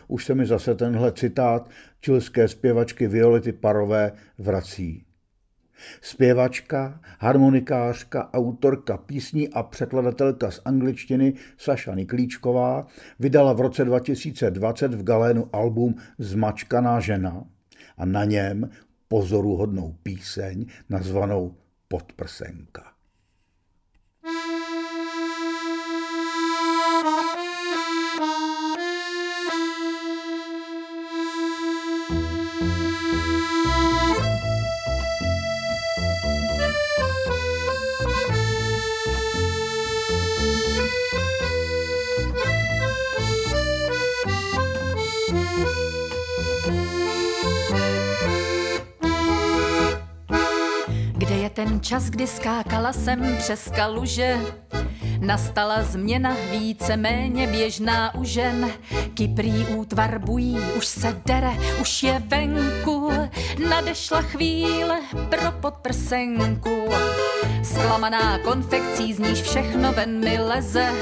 Už 0.08 0.24
se 0.24 0.34
mi 0.34 0.46
zase 0.46 0.74
tenhle 0.74 1.12
citát 1.12 1.70
čilské 2.00 2.48
zpěvačky 2.48 3.08
Violety 3.08 3.52
Parové 3.52 4.12
vrací. 4.38 5.07
Zpěvačka, 6.00 7.00
harmonikářka, 7.18 8.30
autorka 8.32 8.96
písní 8.96 9.48
a 9.48 9.62
překladatelka 9.62 10.50
z 10.50 10.60
angličtiny 10.64 11.34
Saša 11.56 11.94
Niklíčková 11.94 12.86
vydala 13.18 13.52
v 13.52 13.60
roce 13.60 13.84
2020 13.84 14.94
v 14.94 15.02
Galénu 15.02 15.48
album 15.52 15.94
Zmačkaná 16.18 17.00
žena 17.00 17.44
a 17.96 18.04
na 18.04 18.24
něm 18.24 18.70
pozoruhodnou 19.08 19.96
píseň 20.02 20.66
nazvanou 20.88 21.54
Podprsenka. 21.88 22.87
Čas, 51.80 52.04
kdy 52.04 52.26
skákala 52.26 52.92
jsem 52.92 53.36
přes 53.38 53.70
kaluže. 53.76 54.38
Nastala 55.20 55.82
změna 55.82 56.36
více 56.50 56.96
méně 56.96 57.46
běžná 57.46 58.14
u 58.14 58.24
žen. 58.24 58.70
Kyprý 59.14 59.66
útvar 59.66 60.18
bují, 60.18 60.58
už 60.76 60.86
se 60.86 61.22
dere, 61.26 61.50
už 61.80 62.02
je 62.02 62.22
venku. 62.26 63.10
Nadešla 63.68 64.22
chvíle 64.22 65.00
pro 65.28 65.52
podprsenku. 65.60 66.88
Sklamaná 67.62 68.38
konfekcí, 68.38 69.14
z 69.14 69.18
níž 69.18 69.42
všechno 69.42 69.92
ven 69.92 70.20
mi 70.20 70.38
leze. 70.38 70.92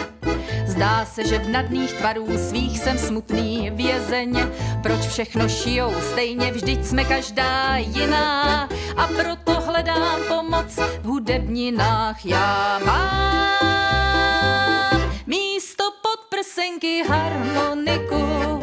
Zdá 0.67 1.05
se, 1.05 1.27
že 1.27 1.39
v 1.39 1.49
nadných 1.49 1.93
tvarů 1.93 2.39
svých 2.39 2.79
jsem 2.79 2.99
smutný 2.99 3.71
vězeň. 3.71 4.49
Proč 4.83 5.01
všechno 5.01 5.49
šijou 5.49 5.93
stejně, 6.13 6.53
vždyť 6.53 6.85
jsme 6.85 7.05
každá 7.05 7.77
jiná. 7.77 8.69
A 8.97 9.07
proto 9.07 9.46
hledám 9.77 10.21
pomoc 10.29 10.77
v 10.77 11.05
hudebninách. 11.05 12.27
Já 12.27 12.79
mám 12.85 14.11
místo 15.27 15.85
pod 16.03 16.21
prsenky 16.29 17.03
harmoniku. 17.09 18.56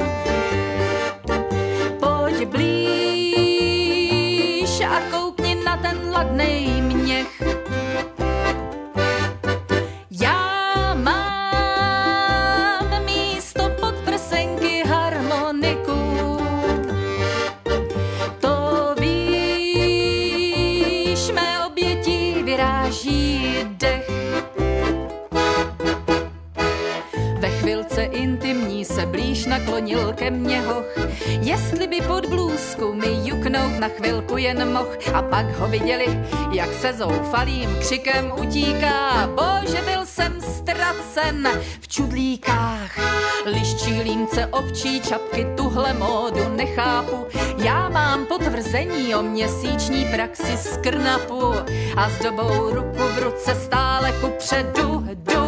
Blíž 29.33 29.45
naklonil 29.45 30.13
ke 30.13 30.31
mně 30.31 30.61
hoch. 30.61 30.97
Jestli 31.41 31.87
by 31.87 32.01
pod 32.01 32.25
blůzku 32.25 32.93
mi 32.93 33.07
juknout 33.29 33.79
na 33.79 33.87
chvilku 33.87 34.37
jen 34.37 34.73
moh 34.73 34.97
a 35.13 35.21
pak 35.21 35.57
ho 35.57 35.67
viděli, 35.67 36.05
jak 36.51 36.73
se 36.73 36.93
zoufalým 36.93 37.75
křikem 37.79 38.31
utíká. 38.41 39.27
Bože, 39.27 39.81
byl 39.81 40.05
jsem 40.05 40.41
ztracen 40.41 41.49
v 41.81 41.87
čudlíkách. 41.87 43.22
Liščí 43.45 44.01
límce 44.01 44.47
ovčí 44.47 45.01
čapky, 45.01 45.45
tuhle 45.57 45.93
módu 45.93 46.49
nechápu. 46.55 47.25
Já 47.57 47.89
mám 47.89 48.25
potvrzení 48.25 49.15
o 49.15 49.21
měsíční 49.21 50.05
praxi 50.05 50.57
z 50.57 50.77
krnapu 50.77 51.53
a 51.97 52.09
s 52.09 52.19
dobou 52.23 52.69
ruku 52.69 53.03
v 53.15 53.23
ruce 53.23 53.55
stále 53.55 54.11
ku 54.11 54.29
předu 54.37 55.07
jdu. 55.13 55.43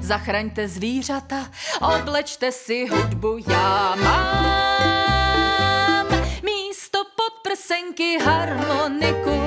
Zachraňte 0.00 0.68
zvířata, 0.68 1.46
oblečte 1.80 2.52
si 2.52 2.86
hudbu, 2.86 3.38
já 3.48 3.94
mám 3.94 6.06
místo 6.42 6.98
pod 7.16 7.32
prsenky 7.42 8.18
harmoniku. 8.24 9.43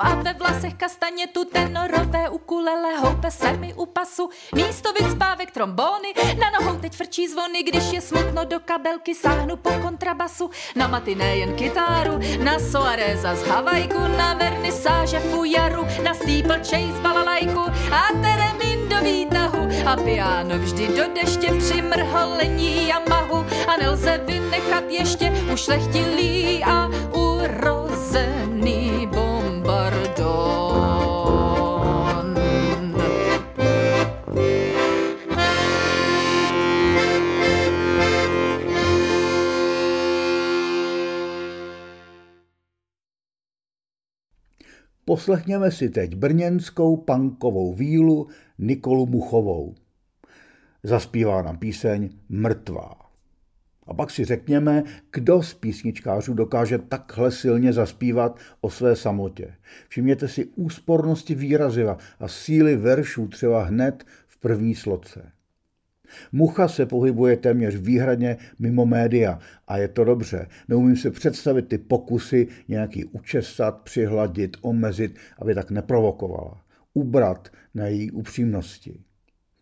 A 0.00 0.14
ve 0.14 0.32
vlasech 0.32 0.74
kastanětu 0.74 1.44
tenorové 1.44 2.28
ukulele 2.28 2.96
houpe 2.96 3.30
se 3.30 3.52
mi 3.52 3.74
u 3.74 3.86
pasu. 3.86 4.30
Místo 4.54 4.92
vycpávek 4.92 5.50
trombóny, 5.50 6.14
na 6.40 6.50
nohou 6.60 6.78
teď 6.78 6.96
frčí 6.96 7.28
zvony, 7.28 7.62
když 7.62 7.92
je 7.92 8.00
smutno 8.00 8.44
do 8.44 8.60
kabelky 8.60 9.14
sáhnu 9.14 9.56
po 9.56 9.70
kontrabasu. 9.82 10.50
Na 10.76 10.88
matiné 10.88 11.36
jen 11.36 11.56
kytáru, 11.56 12.20
na 12.44 12.58
Soareza 12.58 13.34
z 13.34 13.42
Havajku, 13.42 13.98
na 14.16 14.34
vernisáže 14.34 15.20
fujaru, 15.20 15.86
na 16.04 16.14
steeplechase 16.14 17.00
balalajku 17.02 17.60
a 17.92 18.02
teremin 18.22 18.88
do 18.88 18.96
výtahu 19.02 19.68
a 19.86 19.96
piano 19.96 20.58
vždy 20.58 20.88
do 20.88 21.04
deště 21.14 21.52
při 21.58 21.82
mrholení 21.82 22.88
Yamahu 22.88 23.46
a 23.68 23.76
nelze 23.76 24.18
vynechat 24.26 24.84
ještě 24.88 25.32
ušlechtilý 25.52 26.64
a 26.64 26.88
urozený 27.12 28.89
Poslechněme 45.10 45.70
si 45.70 45.88
teď 45.88 46.14
brněnskou 46.14 46.96
punkovou 46.96 47.74
vílu 47.74 48.28
Nikolu 48.58 49.06
Muchovou. 49.06 49.74
Zaspívá 50.82 51.42
nám 51.42 51.58
píseň 51.58 52.10
Mrtvá. 52.28 52.94
A 53.86 53.94
pak 53.94 54.10
si 54.10 54.24
řekněme, 54.24 54.84
kdo 55.12 55.42
z 55.42 55.54
písničkářů 55.54 56.34
dokáže 56.34 56.78
takhle 56.78 57.32
silně 57.32 57.72
zaspívat 57.72 58.38
o 58.60 58.70
své 58.70 58.96
samotě. 58.96 59.54
Všimněte 59.88 60.28
si 60.28 60.44
úspornosti 60.44 61.34
výraziva 61.34 61.98
a 62.20 62.28
síly 62.28 62.76
veršů 62.76 63.28
třeba 63.28 63.64
hned 63.64 64.04
v 64.26 64.38
první 64.38 64.74
sloce. 64.74 65.32
Mucha 66.32 66.68
se 66.68 66.86
pohybuje 66.86 67.36
téměř 67.36 67.76
výhradně 67.76 68.36
mimo 68.58 68.86
média 68.86 69.38
a 69.68 69.76
je 69.76 69.88
to 69.88 70.04
dobře. 70.04 70.46
Neumím 70.68 70.96
si 70.96 71.10
představit 71.10 71.68
ty 71.68 71.78
pokusy 71.78 72.48
nějaký 72.68 73.04
učesat, 73.04 73.80
přihladit, 73.80 74.56
omezit, 74.60 75.16
aby 75.38 75.54
tak 75.54 75.70
neprovokovala. 75.70 76.64
Ubrat 76.94 77.48
na 77.74 77.86
její 77.86 78.10
upřímnosti. 78.10 79.00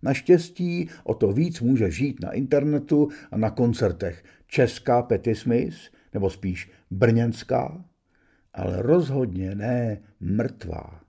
Naštěstí 0.03 0.89
o 1.05 1.15
to 1.15 1.33
víc 1.33 1.61
může 1.61 1.91
žít 1.91 2.23
na 2.23 2.33
internetu 2.33 3.09
a 3.31 3.37
na 3.37 3.51
koncertech 3.51 4.25
česká 4.47 5.03
Petty 5.03 5.35
Smith, 5.35 5.77
nebo 6.15 6.31
spíš 6.31 6.71
brněnská, 6.91 7.85
ale 8.55 8.83
rozhodně 8.83 9.55
ne 9.55 10.01
mrtvá. 10.21 11.01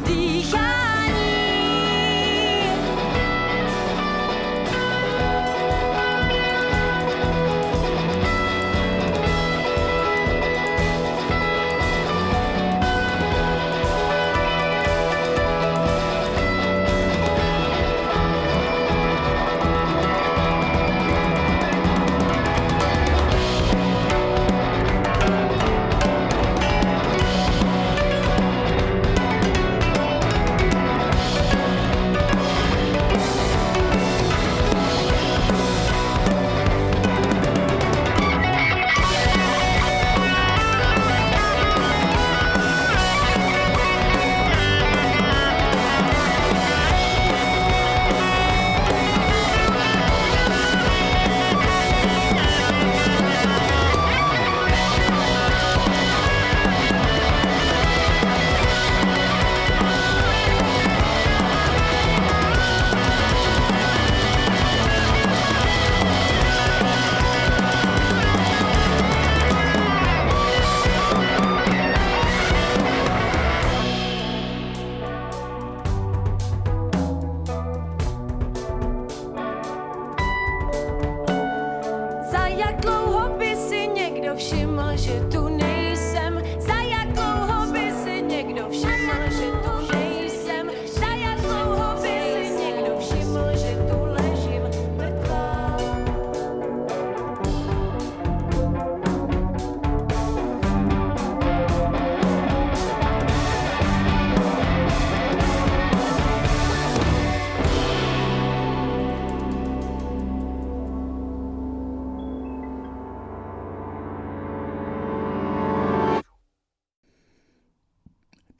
melodie. 0.00 0.61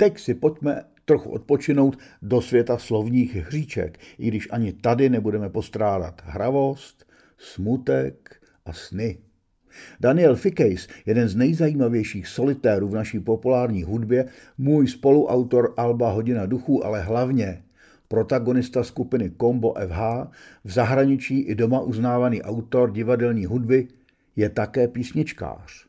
Teď 0.02 0.18
si 0.18 0.34
pojďme 0.34 0.84
trochu 1.04 1.30
odpočinout 1.30 1.98
do 2.22 2.40
světa 2.40 2.78
slovních 2.78 3.34
hříček, 3.36 3.98
i 4.18 4.28
když 4.28 4.48
ani 4.50 4.72
tady 4.72 5.10
nebudeme 5.10 5.48
postrádat 5.48 6.22
hravost, 6.24 7.06
smutek 7.38 8.36
a 8.66 8.72
sny. 8.72 9.18
Daniel 10.00 10.36
Fikejs, 10.36 10.88
jeden 11.06 11.28
z 11.28 11.36
nejzajímavějších 11.36 12.28
solitérů 12.28 12.88
v 12.88 12.94
naší 12.94 13.20
populární 13.20 13.82
hudbě, 13.82 14.24
můj 14.58 14.88
spoluautor 14.88 15.74
Alba 15.76 16.10
Hodina 16.10 16.46
duchů, 16.46 16.86
ale 16.86 17.02
hlavně 17.02 17.62
protagonista 18.08 18.84
skupiny 18.84 19.30
Combo 19.40 19.74
FH, 19.88 20.00
v 20.64 20.72
zahraničí 20.72 21.40
i 21.40 21.54
doma 21.54 21.80
uznávaný 21.80 22.42
autor 22.42 22.90
divadelní 22.90 23.46
hudby, 23.46 23.88
je 24.36 24.48
také 24.48 24.88
písničkář. 24.88 25.86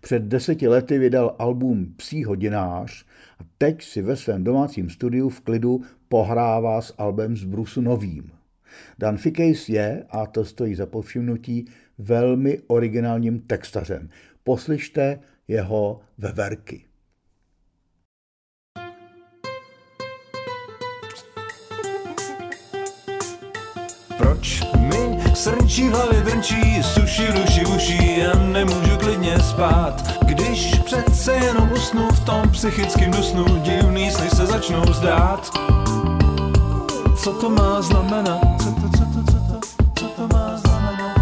Před 0.00 0.22
deseti 0.22 0.68
lety 0.68 0.98
vydal 0.98 1.36
album 1.38 1.94
Psí 1.96 2.24
hodinář 2.24 3.04
a 3.38 3.44
teď 3.58 3.82
si 3.82 4.02
ve 4.02 4.16
svém 4.16 4.44
domácím 4.44 4.90
studiu 4.90 5.28
v 5.28 5.40
klidu 5.40 5.82
pohrává 6.08 6.80
s 6.80 6.94
albem 6.98 7.36
z 7.36 7.44
Brusu 7.44 7.80
novým. 7.80 8.30
Dan 8.98 9.16
Fikejs 9.16 9.68
je, 9.68 10.04
a 10.10 10.26
to 10.26 10.44
stojí 10.44 10.74
za 10.74 10.86
povšimnutí, 10.86 11.66
velmi 11.98 12.60
originálním 12.66 13.40
textařem. 13.40 14.08
Poslyšte 14.44 15.18
jeho 15.48 16.00
veverky. 16.18 16.83
Srnčí 25.44 25.88
v 25.88 25.92
hlavě 25.92 26.20
vrnčí, 26.20 26.82
suši 26.82 27.26
ruši 27.26 27.66
uší 27.66 28.22
a 28.22 28.38
nemůžu 28.38 28.96
klidně 28.98 29.38
spát. 29.40 30.02
Když 30.26 30.80
přece 30.84 31.32
jenom 31.32 31.72
usnu 31.72 32.08
v 32.12 32.20
tom 32.20 32.48
psychickém 32.50 33.10
dusnu, 33.10 33.44
divný 33.62 34.10
sny 34.10 34.30
se 34.30 34.46
začnou 34.46 34.92
zdát. 34.92 35.58
Co 37.16 37.32
to 37.32 37.50
má 37.50 37.82
znamenat? 37.82 38.40
Co 38.62 38.72
to, 38.72 38.88
co 38.98 39.04
to, 39.04 39.32
co 39.32 39.38
to, 39.38 39.60
co 39.94 40.04
to 40.04 40.28
má 40.36 40.56
znamenat? 40.56 41.14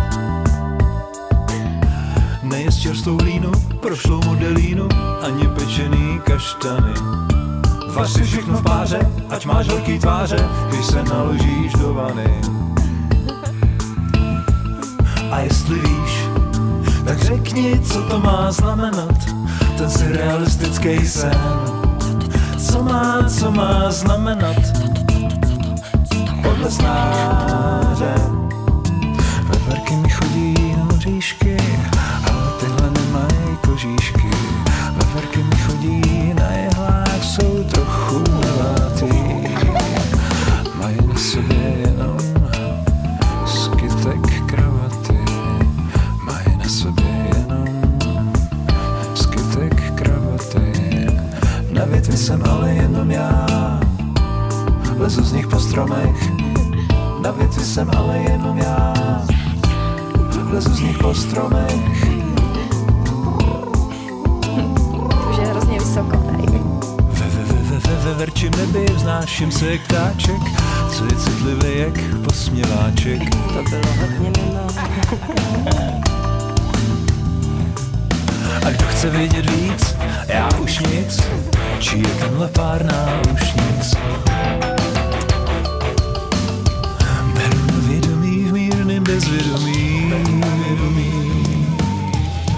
nejes 2.42 2.78
čerstvou 2.78 3.16
hlínu, 3.16 3.52
prošlou 3.80 4.22
modelínu, 4.24 4.88
ani 5.22 5.48
pečený 5.48 6.20
kaštany. 6.24 6.94
Vař 7.88 8.10
si 8.10 8.22
všechno 8.22 8.54
v 8.54 8.62
páře, 8.62 8.98
ať 9.30 9.46
máš 9.46 9.68
velký 9.68 9.98
tváře, 9.98 10.48
když 10.68 10.86
se 10.86 11.02
naložíš 11.02 11.72
do 11.72 11.94
vany. 11.94 12.61
A 15.32 15.40
jestli 15.40 15.78
víš, 15.78 16.28
tak 17.04 17.18
řekni, 17.18 17.80
co 17.80 18.02
to 18.02 18.20
má 18.20 18.52
znamenat, 18.52 19.24
ten 19.78 19.90
surrealistický 19.90 21.06
sen. 21.06 21.36
Co 22.58 22.82
má, 22.82 23.28
co 23.28 23.50
má 23.50 23.90
znamenat, 23.90 24.56
podle 26.42 26.70
snáře. 26.70 28.14
Veverky 29.42 29.94
mi 29.94 30.08
chodí 30.10 30.76
na 30.76 30.98
říšky, 30.98 31.56
ale 32.30 32.52
tyhle 32.60 32.90
nemají 32.90 33.56
kožíšky. 33.66 34.21
Větvi 52.12 52.26
jsem 52.26 52.42
ale 52.50 52.70
jenom 52.70 53.10
já, 53.10 53.46
lezu 54.98 55.24
z 55.24 55.32
nich 55.32 55.46
po 55.46 55.60
stromech. 55.60 56.30
Na 57.22 57.30
větvi 57.30 57.64
jsem 57.64 57.90
ale 57.96 58.18
jenom 58.18 58.58
já, 58.58 58.94
lezu 60.50 60.74
z 60.74 60.80
nich 60.80 60.98
po 60.98 61.14
stromech. 61.14 62.06
Už 65.30 65.38
je 65.38 65.46
hrozně 65.46 65.78
vysoko 65.78 66.16
tady. 66.16 66.60
Ve, 67.08 67.26
ve, 67.26 67.44
ve, 67.44 67.62
ve, 67.62 67.78
ve, 67.78 67.96
ve 67.96 68.14
verčím 68.14 68.50
nebi 68.50 68.84
vznáším 68.94 69.52
se 69.52 69.72
jak 69.72 69.80
ptáček, 69.80 70.42
co 70.90 71.04
je 71.04 71.16
citlivý 71.16 71.78
jak 71.78 72.24
posměváček. 72.24 73.30
To 73.30 73.62
bylo 73.70 73.94
hodně 74.00 74.32
mimo. 74.40 74.66
A 78.66 78.70
kdo 78.70 78.86
chce 78.86 79.10
vědět 79.10 79.50
víc, 79.50 79.96
já 80.28 80.48
už 80.62 80.78
nic, 80.78 81.22
či 81.82 81.98
je 81.98 82.14
tenhle 82.14 82.48
párná 82.48 83.20
už 83.34 83.42
nic. 83.54 83.94
Beru 87.34 87.58
na 87.66 87.78
vědomí 87.88 88.44
v 88.44 88.52
mírném 88.52 89.02
bezvědomí, 89.04 90.12
vědomí, 90.66 91.12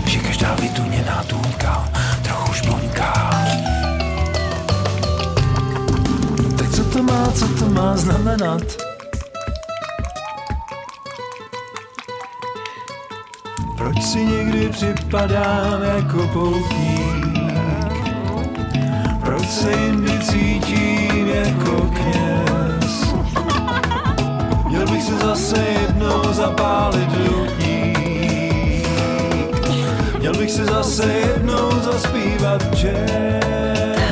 že 0.07 0.19
každá 0.19 0.55
vytuněná 0.55 1.25
tůňka 1.27 1.89
trochu 2.23 2.53
špoňká. 2.53 3.31
Tak 6.59 6.69
co 6.71 6.85
to 6.85 7.03
má, 7.03 7.33
co 7.33 7.49
to 7.49 7.69
má 7.69 7.97
znamenat? 7.97 8.63
Proč 13.77 14.03
si 14.03 14.25
někdy 14.25 14.69
připadám 14.69 15.83
jako 15.83 16.29
poutník? 16.29 17.24
Se 19.65 19.73
jindy 19.73 20.19
cítím 20.19 21.29
jako 21.29 21.91
kněz? 21.95 23.15
Měl 24.69 24.87
bych 24.91 25.03
se 25.03 25.15
zase 25.15 25.65
jednou 25.81 26.33
zapálit 26.33 27.09
doutník. 27.09 28.89
Měl 30.19 30.35
bych 30.37 30.51
si 30.51 30.65
zase 30.65 31.13
jednou 31.13 31.71
zaspívat 31.81 32.75
jazz. 32.75 34.04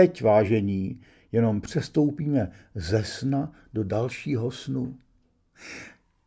Teď, 0.00 0.22
vážení, 0.22 1.00
jenom 1.32 1.60
přestoupíme 1.60 2.50
ze 2.74 3.04
sna 3.04 3.52
do 3.72 3.84
dalšího 3.84 4.50
snu. 4.50 4.94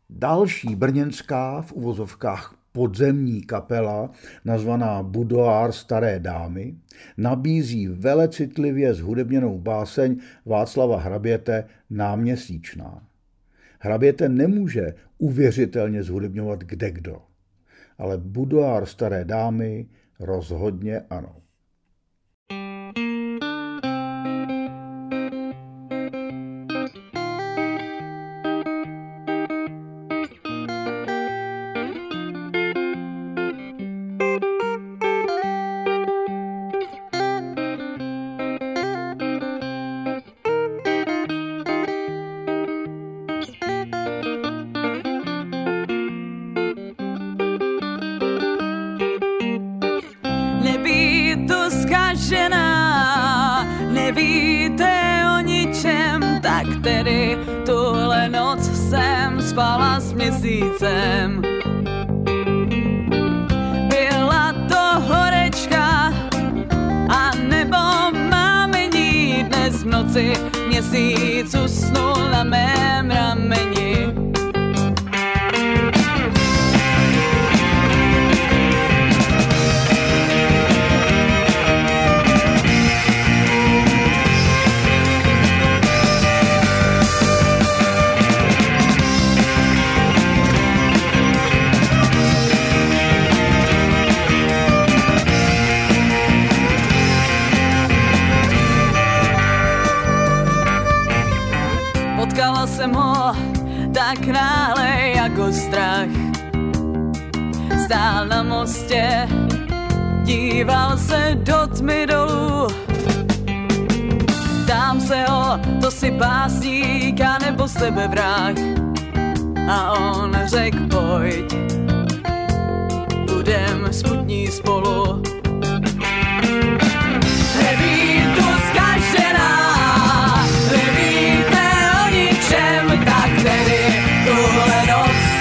Další 0.09 0.76
brněnská 0.76 1.61
v 1.61 1.74
uvozovkách 1.74 2.55
podzemní 2.71 3.41
kapela, 3.41 4.11
nazvaná 4.45 5.03
Budoár 5.03 5.71
staré 5.71 6.19
dámy, 6.19 6.76
nabízí 7.17 7.88
velecitlivě 7.88 8.93
zhudebněnou 8.93 9.59
báseň 9.59 10.19
Václava 10.45 10.99
Hraběte 10.99 11.65
Náměsíčná. 11.89 13.07
Hraběte 13.80 14.30
nemůže 14.30 14.93
uvěřitelně 15.17 16.03
zhudebňovat 16.03 16.59
kdekdo, 16.59 17.21
ale 17.97 18.17
Budoár 18.17 18.86
staré 18.86 19.26
dámy 19.26 19.86
rozhodně 20.19 21.01
ano. 21.09 21.42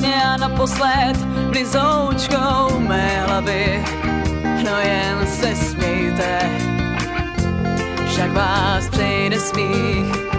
Prvně 0.00 0.24
a 0.24 0.36
naposled 0.36 1.16
blizoučkou 1.50 2.78
mé 2.78 3.20
hlavy. 3.26 3.84
No 4.64 4.78
jen 4.78 5.26
se 5.26 5.56
smějte, 5.56 6.38
však 8.06 8.32
vás 8.32 8.88
přejde 8.88 9.40
smích. 9.40 10.29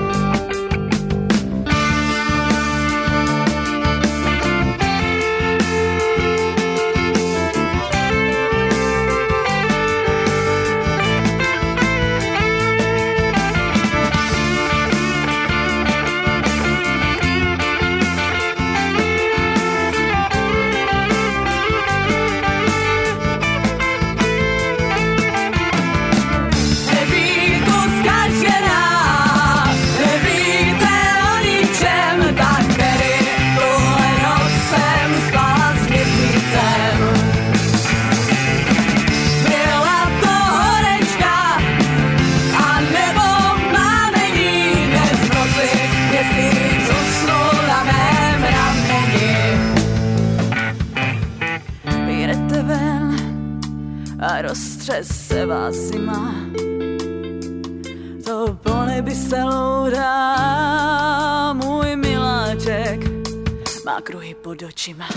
Pod 64.52 64.64
očima. 64.64 65.08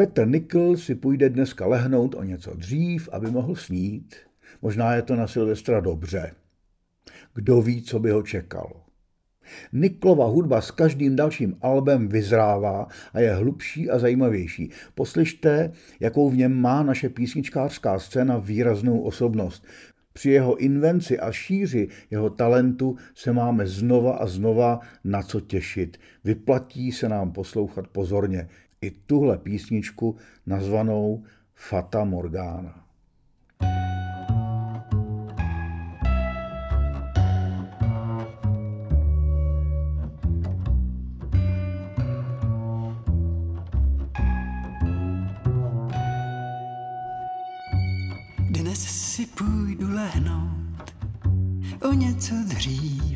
Petr 0.00 0.26
Nikl 0.26 0.76
si 0.76 0.94
půjde 0.94 1.28
dneska 1.28 1.66
lehnout 1.66 2.14
o 2.14 2.22
něco 2.22 2.54
dřív, 2.54 3.08
aby 3.12 3.30
mohl 3.30 3.54
snít. 3.54 4.14
Možná 4.62 4.94
je 4.94 5.02
to 5.02 5.16
na 5.16 5.26
Silvestra 5.26 5.80
dobře. 5.80 6.32
Kdo 7.34 7.62
ví, 7.62 7.82
co 7.82 7.98
by 7.98 8.10
ho 8.10 8.22
čekalo. 8.22 8.82
Niklova 9.72 10.26
hudba 10.26 10.60
s 10.60 10.70
každým 10.70 11.16
dalším 11.16 11.56
albem 11.60 12.08
vyzrává 12.08 12.86
a 13.12 13.20
je 13.20 13.34
hlubší 13.34 13.90
a 13.90 13.98
zajímavější. 13.98 14.70
Poslyšte, 14.94 15.72
jakou 16.00 16.30
v 16.30 16.36
něm 16.36 16.60
má 16.60 16.82
naše 16.82 17.08
písničkářská 17.08 17.98
scéna 17.98 18.38
výraznou 18.38 19.00
osobnost. 19.00 19.66
Při 20.12 20.30
jeho 20.30 20.56
invenci 20.56 21.18
a 21.18 21.32
šíři 21.32 21.88
jeho 22.10 22.30
talentu 22.30 22.96
se 23.14 23.32
máme 23.32 23.66
znova 23.66 24.12
a 24.12 24.26
znova 24.26 24.80
na 25.04 25.22
co 25.22 25.40
těšit. 25.40 25.96
Vyplatí 26.24 26.92
se 26.92 27.08
nám 27.08 27.32
poslouchat 27.32 27.88
pozorně 27.88 28.48
i 28.82 28.90
tuhle 28.90 29.38
písničku 29.38 30.16
nazvanou 30.46 31.24
Fata 31.54 32.04
Morgana. 32.04 32.84
Dnes 48.50 48.80
si 48.80 49.26
půjdu 49.26 49.94
lehnout 49.94 50.94
o 51.82 51.92
něco 51.92 52.34
dřív. 52.48 53.09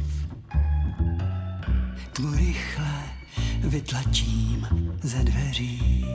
Vytlačím 3.74 4.66
ze 5.02 5.18
dveří. 5.18 6.06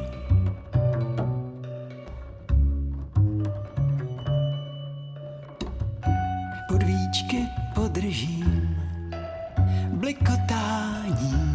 Podvíčky 6.67 7.47
podržím 7.75 8.75
blikotání 9.93 11.48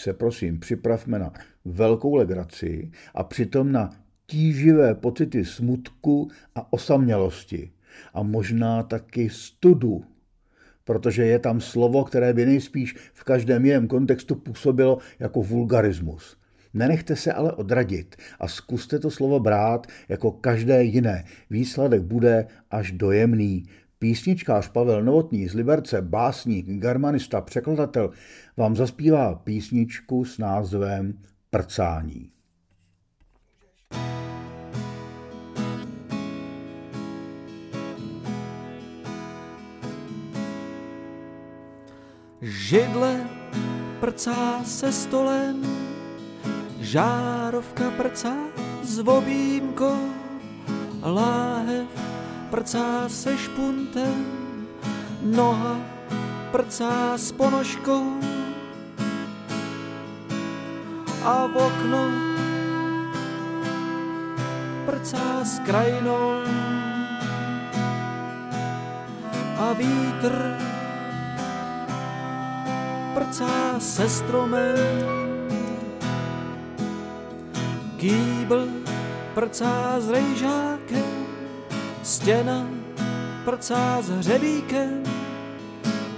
se 0.00 0.12
prosím 0.12 0.60
připravme 0.60 1.18
na 1.18 1.32
velkou 1.64 2.14
legraci 2.14 2.90
a 3.14 3.24
přitom 3.24 3.72
na 3.72 3.90
tíživé 4.26 4.94
pocity 4.94 5.44
smutku 5.44 6.30
a 6.54 6.72
osamělosti 6.72 7.70
a 8.14 8.22
možná 8.22 8.82
taky 8.82 9.30
studu, 9.30 10.04
protože 10.84 11.24
je 11.24 11.38
tam 11.38 11.60
slovo, 11.60 12.04
které 12.04 12.32
by 12.32 12.46
nejspíš 12.46 12.96
v 13.12 13.24
každém 13.24 13.64
jiném 13.64 13.88
kontextu 13.88 14.34
působilo 14.34 14.98
jako 15.18 15.42
vulgarismus. 15.42 16.36
Nenechte 16.74 17.16
se 17.16 17.32
ale 17.32 17.52
odradit 17.52 18.16
a 18.40 18.48
zkuste 18.48 18.98
to 18.98 19.10
slovo 19.10 19.40
brát 19.40 19.86
jako 20.08 20.30
každé 20.30 20.84
jiné. 20.84 21.24
Výsledek 21.50 22.02
bude 22.02 22.46
až 22.70 22.92
dojemný. 22.92 23.64
Písničkář 24.00 24.68
Pavel 24.68 25.02
Novotný 25.02 25.48
z 25.48 25.54
Liberce, 25.54 26.02
básník, 26.02 26.66
germanista, 26.66 27.40
překladatel, 27.40 28.10
vám 28.56 28.76
zaspívá 28.76 29.34
písničku 29.34 30.24
s 30.24 30.38
názvem 30.38 31.18
Prcání. 31.50 32.30
Židle 42.42 43.20
prcá 44.00 44.64
se 44.64 44.92
stolem, 44.92 45.62
žárovka 46.80 47.90
prcá 47.90 48.36
s 48.82 48.98
vobímkou, 48.98 50.08
láhev 51.02 52.09
prcá 52.50 53.08
se 53.08 53.38
špuntem, 53.38 54.26
noha 55.22 55.78
prcá 56.52 57.18
s 57.18 57.32
ponožkou 57.32 58.18
a 61.24 61.46
v 61.46 61.54
okno 61.56 62.02
prcá 64.86 65.44
s 65.44 65.58
krajinou 65.62 66.42
a 69.60 69.72
vítr 69.72 70.34
prcá 73.14 73.78
se 73.78 74.08
stromem. 74.08 74.76
Kýbl 78.00 78.68
prcá 79.34 80.00
s 80.00 80.08
rejžákem, 80.08 81.09
stěna 82.10 82.66
prcá 83.44 84.02
s 84.02 84.08
hřebíkem, 84.08 85.02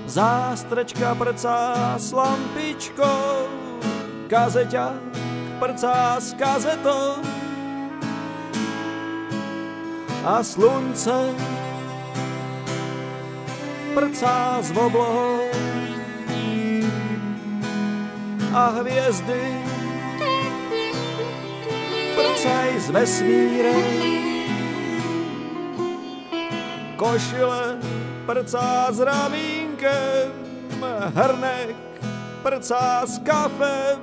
zástrečka 0.06 1.14
prcá 1.14 1.94
s 1.98 2.12
lampičkou, 2.12 3.48
kazeťák 4.26 5.02
prcá 5.58 6.16
s 6.20 6.34
kazetou 6.34 7.14
a 10.24 10.42
slunce 10.42 11.34
prcá 13.94 14.58
s 14.62 14.70
oblohou 14.70 15.40
a 18.54 18.66
hvězdy 18.68 19.64
prcaj 22.16 22.80
s 22.80 22.90
vesmírem. 22.90 24.11
Košile 27.02 27.82
prcá 28.30 28.86
s 28.94 29.02
ramínkem, 29.02 30.30
hrnek 31.18 31.74
prcá 32.46 33.02
s 33.02 33.18
kafem, 33.26 33.98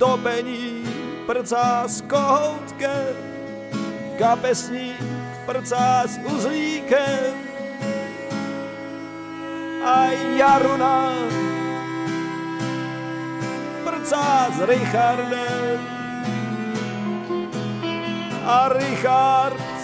topení 0.00 0.80
prcá 1.28 1.84
s 1.84 2.00
kohoutkem, 2.08 3.12
kapesník 4.16 4.96
prcá 5.44 6.08
s 6.08 6.16
uzlíkem. 6.24 7.36
A 9.84 10.08
jaruna 10.40 11.12
prcá 13.84 14.48
s 14.56 14.58
Richardem. 14.64 15.80
A 18.48 18.72
Richard 18.72 19.77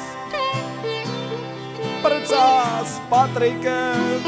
prcá 2.04 2.84
s 2.84 3.00
Patrikem. 3.08 4.20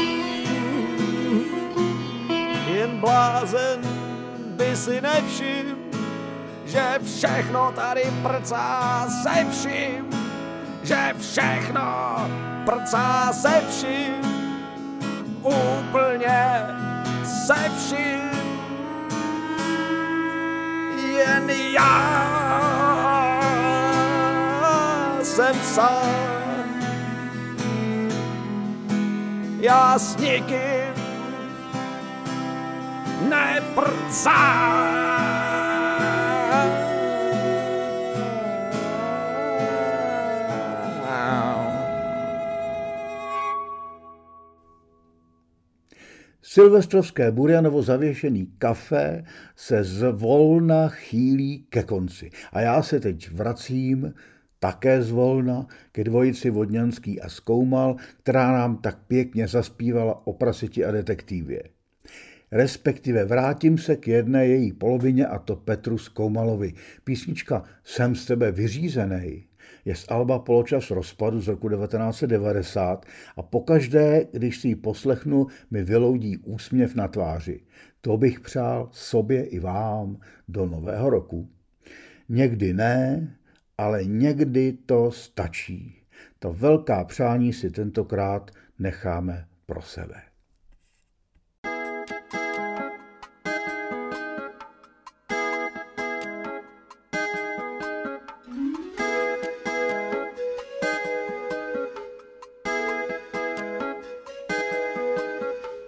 Jen 2.65 2.97
blázen 2.97 3.79
by 4.57 4.75
si 4.75 5.01
nevšim, 5.01 5.77
že 6.65 6.99
všechno 7.03 7.71
tady 7.71 8.03
prcá 8.23 9.05
se 9.23 9.45
vším, 9.51 10.09
že 10.83 11.13
všechno 11.19 12.17
prcá 12.65 13.33
se 13.33 13.61
vším, 13.69 14.21
úplně 15.41 16.65
se 17.45 17.71
vším. 17.77 18.27
Jen 20.97 21.49
já 21.49 22.17
jsem 25.21 25.55
sám, 25.63 26.36
já 29.59 29.99
s 29.99 30.17
nikým 30.17 30.93
neprcám. 33.29 34.97
Silvestrovské 46.41 47.31
Burjanovo 47.31 47.81
zavěšený 47.81 48.47
kafe 48.57 49.23
se 49.55 49.83
zvolna 49.83 50.87
chýlí 50.89 51.65
ke 51.69 51.83
konci. 51.83 52.31
A 52.51 52.61
já 52.61 52.83
se 52.83 52.99
teď 52.99 53.31
vracím 53.31 54.13
také 54.59 55.01
zvolna 55.01 55.67
ke 55.91 56.03
dvojici 56.03 56.49
Vodňanský 56.49 57.21
a 57.21 57.29
Skoumal, 57.29 57.95
která 58.23 58.51
nám 58.51 58.77
tak 58.77 58.97
pěkně 59.07 59.47
zaspívala 59.47 60.27
o 60.27 60.33
prasiti 60.33 60.85
a 60.85 60.91
detektivě. 60.91 61.63
Respektive 62.51 63.25
vrátím 63.25 63.77
se 63.77 63.95
k 63.95 64.07
jedné 64.07 64.47
její 64.47 64.71
polovině 64.73 65.27
a 65.27 65.39
to 65.39 65.55
Petru 65.55 65.97
Skoumalovi. 65.97 66.73
Písnička 67.03 67.63
Jsem 67.83 68.15
z 68.15 68.25
tebe 68.25 68.51
vyřízený 68.51 69.47
je 69.85 69.95
z 69.95 70.05
Alba 70.09 70.39
Poločas 70.39 70.91
rozpadu 70.91 71.41
z 71.41 71.47
roku 71.47 71.69
1990 71.69 73.05
a 73.37 73.41
pokaždé, 73.41 74.27
když 74.31 74.57
si 74.57 74.67
ji 74.67 74.75
poslechnu, 74.75 75.47
mi 75.71 75.83
vyloudí 75.83 76.37
úsměv 76.37 76.95
na 76.95 77.07
tváři. 77.07 77.61
To 78.01 78.17
bych 78.17 78.39
přál 78.39 78.89
sobě 78.91 79.43
i 79.43 79.59
vám 79.59 80.17
do 80.47 80.65
nového 80.65 81.09
roku. 81.09 81.49
Někdy 82.29 82.73
ne, 82.73 83.27
ale 83.77 84.05
někdy 84.05 84.73
to 84.73 85.11
stačí. 85.11 86.01
To 86.39 86.53
velká 86.53 87.03
přání 87.03 87.53
si 87.53 87.71
tentokrát 87.71 88.51
necháme 88.79 89.47
pro 89.65 89.81
sebe. 89.81 90.21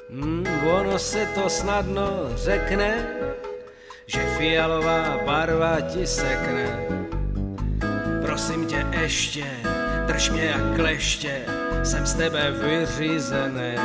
Hmm, 0.10 0.46
se 0.98 1.26
to 1.26 1.50
snadno 1.50 2.30
řekne, 2.36 3.08
že 4.06 4.20
fialová 4.20 5.26
barva 5.26 5.82
ti 5.82 6.08
sekne. 6.08 7.09
Prosím 8.40 8.66
tě 8.66 8.86
ještě, 9.02 9.46
drž 10.08 10.30
mě 10.30 10.46
jak 10.46 10.76
kleště, 10.76 11.42
jsem 11.84 12.06
z 12.06 12.14
tebe 12.14 12.52
vyřízený. 12.52 13.76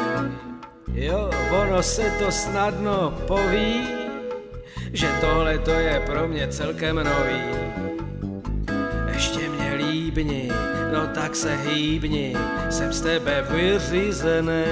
Jo, 0.92 1.30
ono 1.62 1.82
se 1.82 2.02
to 2.18 2.30
snadno 2.30 3.18
poví, 3.26 3.88
že 4.92 5.09
tohle 5.20 5.59
to 5.59 5.70
je 5.70 6.02
pro 6.07 6.28
mě 6.28 6.48
celkem 6.48 6.96
nový. 6.96 7.42
Ještě 9.12 9.48
mě 9.48 9.74
líbni, 9.74 10.50
no 10.92 11.07
tak 11.14 11.36
se 11.36 11.57
hýbni, 11.57 12.36
jsem 12.70 12.92
z 12.92 13.00
tebe 13.00 13.46
vyřízený. 13.50 14.64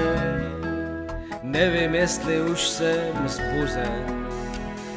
Nevím, 1.42 1.94
jestli 1.94 2.40
už 2.40 2.68
jsem 2.68 3.28
zbuzen, 3.28 4.26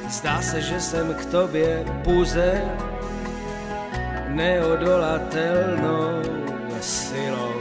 zdá 0.09 0.41
se, 0.41 0.61
že 0.61 0.79
jsem 0.81 1.13
k 1.13 1.25
tobě 1.25 1.85
puze 2.03 2.61
neodolatelnou 4.35 6.19
silou. 6.83 7.55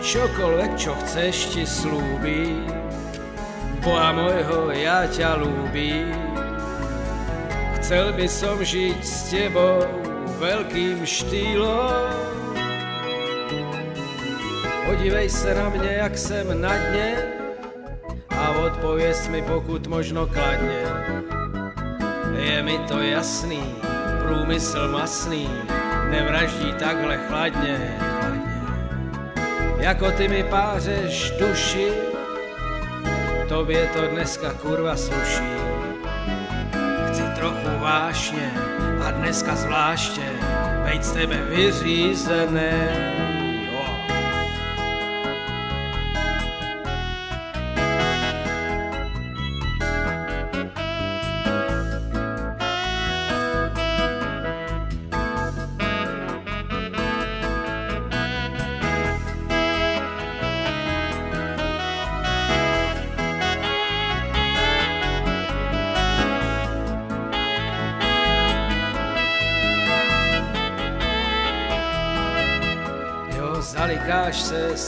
Čokoľvek, 0.00 0.70
čo 0.74 0.96
chceš, 1.04 1.54
ti 1.54 1.62
slúbi, 1.68 2.64
Boha 3.84 4.10
mojho, 4.16 4.72
ja 4.74 5.06
ťa 5.06 5.38
ľúbim. 5.38 6.10
Chcel 7.78 8.12
by 8.16 8.26
som 8.26 8.58
žiť 8.58 8.98
s 8.98 9.30
tebou 9.30 9.84
veľkým 10.40 11.04
štýlom. 11.04 12.10
Podívej 14.90 15.28
se 15.30 15.54
na 15.54 15.68
mě, 15.68 15.92
jak 16.02 16.18
jsem 16.18 16.60
na 16.60 16.74
dně 16.76 17.16
a 18.28 18.50
odpověz 18.50 19.28
mi 19.28 19.42
pokud 19.42 19.86
možno 19.86 20.26
kladně. 20.26 20.82
Je 22.40 22.62
mi 22.62 22.78
to 22.88 22.98
jasný, 22.98 23.74
průmysl 24.22 24.88
masný, 24.88 25.50
nevraždí 26.10 26.72
takhle 26.78 27.16
chladně, 27.16 27.96
chladně. 27.98 28.62
Jako 29.78 30.10
ty 30.10 30.28
mi 30.28 30.44
pářeš 30.44 31.32
duši, 31.40 31.92
tobě 33.48 33.86
to 33.86 34.06
dneska 34.06 34.52
kurva 34.52 34.96
sluší. 34.96 35.50
Chci 37.08 37.22
trochu 37.34 37.78
vášně 37.80 38.50
a 39.04 39.10
dneska 39.10 39.56
zvláště, 39.56 40.26
bejt 40.84 41.04
z 41.04 41.12
tebe 41.12 41.36
vyřízený. 41.36 43.19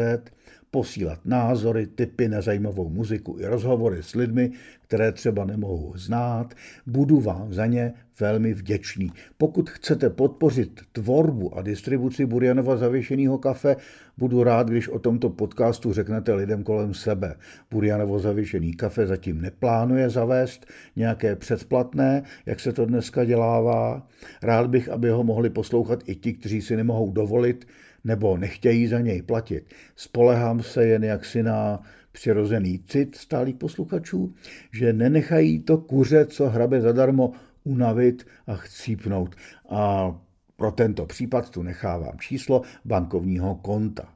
posílat 0.73 1.20
názory, 1.25 1.87
tipy 1.87 2.29
na 2.29 2.41
zajímavou 2.41 2.89
muziku 2.89 3.37
i 3.39 3.47
rozhovory 3.47 4.03
s 4.03 4.14
lidmi, 4.14 4.51
které 4.83 5.12
třeba 5.12 5.45
nemohu 5.45 5.93
znát. 5.97 6.55
Budu 6.87 7.20
vám 7.20 7.53
za 7.53 7.66
ně 7.66 7.93
velmi 8.20 8.55
vděčný. 8.55 9.12
Pokud 9.39 9.70
chcete 9.70 10.11
podpořit 10.11 10.81
tvorbu 10.93 11.59
a 11.59 11.62
distribuci 11.62 12.27
Burjanova 12.27 12.77
zavěšeného 12.77 13.39
kafe, 13.39 13.77
budu 14.18 14.43
rád, 14.43 14.68
když 14.68 14.89
o 14.89 14.99
tomto 14.99 15.31
podcastu 15.31 15.93
řeknete 15.93 16.35
lidem 16.35 16.62
kolem 16.62 16.95
sebe. 16.95 17.35
Burjanovo 17.70 18.18
zavěšený 18.18 18.73
kafe 18.73 19.07
zatím 19.07 19.41
neplánuje 19.41 20.11
zavést 20.11 20.66
nějaké 20.97 21.37
předplatné, 21.37 22.23
jak 22.47 22.61
se 22.61 22.73
to 22.73 22.87
dneska 22.87 23.25
dělává. 23.25 24.09
Rád 24.43 24.66
bych, 24.66 24.89
aby 24.89 25.11
ho 25.11 25.25
mohli 25.25 25.51
poslouchat 25.51 26.03
i 26.07 26.14
ti, 26.14 26.33
kteří 26.33 26.62
si 26.62 26.77
nemohou 26.77 27.12
dovolit 27.12 27.66
nebo 28.05 28.36
nechtějí 28.36 28.86
za 28.86 29.00
něj 29.00 29.22
platit. 29.22 29.74
Spolehám 29.96 30.62
se 30.62 30.86
jen 30.86 31.05
jaksi 31.05 31.42
na 31.42 31.82
přirozený 32.12 32.84
cit 32.86 33.16
stálých 33.16 33.57
posluchačů, 33.57 34.34
že 34.72 34.92
nenechají 34.92 35.61
to 35.61 35.78
kuře, 35.78 36.26
co 36.26 36.48
hrabe 36.48 36.80
zadarmo, 36.80 37.32
unavit 37.64 38.26
a 38.46 38.57
chcípnout. 38.57 39.36
A 39.68 40.12
pro 40.57 40.72
tento 40.72 41.07
případ 41.07 41.50
tu 41.50 41.62
nechávám 41.62 42.18
číslo 42.18 42.62
bankovního 42.84 43.55
konta. 43.55 44.14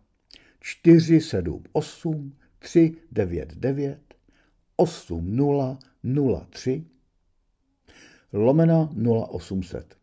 478 0.60 2.32
399 2.58 3.98
8003 4.76 6.84
lomena 8.32 8.90
0800. 9.38 9.96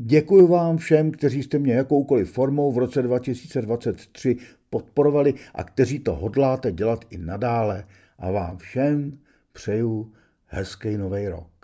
Děkuji 0.00 0.46
vám 0.46 0.76
všem, 0.76 1.10
kteří 1.10 1.42
jste 1.42 1.58
mě 1.58 1.74
jakoukoliv 1.74 2.32
formou 2.32 2.72
v 2.72 2.78
roce 2.78 3.02
2023 3.02 4.36
podporovali 4.70 5.34
a 5.54 5.64
kteří 5.64 5.98
to 5.98 6.14
hodláte 6.14 6.72
dělat 6.72 7.04
i 7.10 7.18
nadále. 7.18 7.84
A 8.18 8.30
vám 8.30 8.58
všem 8.58 9.18
přeju 9.52 10.12
hezký 10.46 10.96
nový 10.96 11.28
rok. 11.28 11.57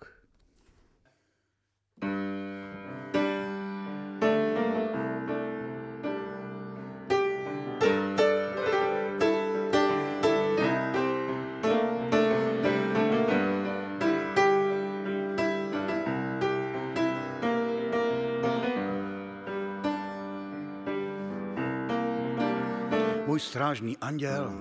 Strážný 23.74 23.96
anděl 24.00 24.52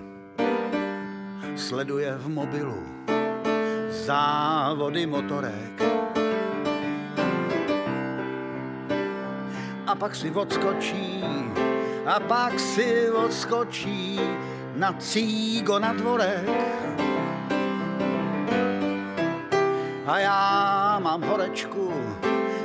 sleduje 1.56 2.14
v 2.18 2.28
mobilu 2.28 2.82
závody 3.90 5.06
motorek. 5.06 5.82
A 9.86 9.94
pak 9.94 10.14
si 10.14 10.30
odskočí, 10.30 11.24
a 12.06 12.20
pak 12.20 12.60
si 12.60 13.10
odskočí 13.10 14.20
na 14.74 14.92
cígo 14.98 15.78
na 15.78 15.92
dvorek. 15.92 16.50
A 20.06 20.18
já 20.18 20.98
mám 21.02 21.22
horečku, 21.22 21.92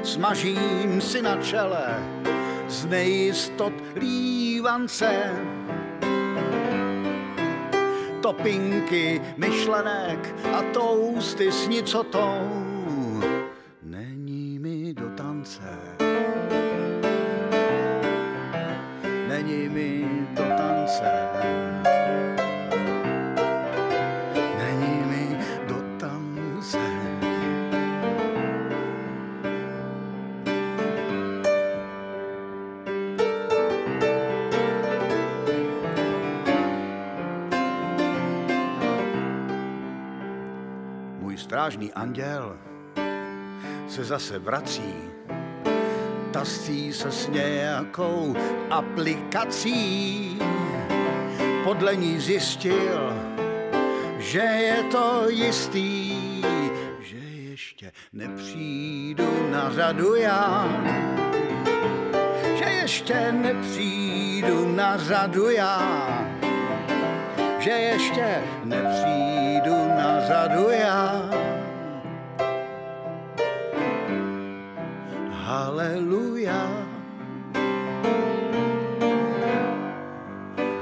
smažím 0.03 1.01
si 1.01 1.21
na 1.21 1.37
čele 1.37 2.03
z 2.67 2.85
nejistot 2.85 3.73
lívance 3.95 5.37
topinky 8.29 9.21
myšlenek 9.37 10.35
a 10.53 10.61
tousty 10.73 11.51
s 11.51 11.67
nicotou. 11.67 12.58
Strážný 41.69 41.93
anděl 41.93 42.57
se 43.87 44.03
zase 44.03 44.39
vrací, 44.39 44.93
tasí 46.31 46.93
se 46.93 47.11
s 47.11 47.27
nějakou 47.27 48.35
aplikací. 48.69 50.39
Podle 51.63 51.95
ní 51.95 52.19
zjistil, 52.19 53.13
že 54.17 54.39
je 54.39 54.83
to 54.91 55.25
jistý, 55.29 56.41
že 57.01 57.17
ještě 57.17 57.91
nepřijdu 58.13 59.49
na 59.51 59.71
řadu 59.73 60.15
já. 60.15 60.67
Že 62.55 62.65
ještě 62.65 63.31
nepřijdu 63.31 64.75
na 64.75 64.97
řadu 64.97 65.49
já. 65.49 66.39
Že 67.59 67.71
ještě 67.71 68.43
nepřijdu 68.63 69.87
na 69.87 70.27
řadu 70.27 70.69
já. 70.69 71.29
Haleluja. 75.49 76.61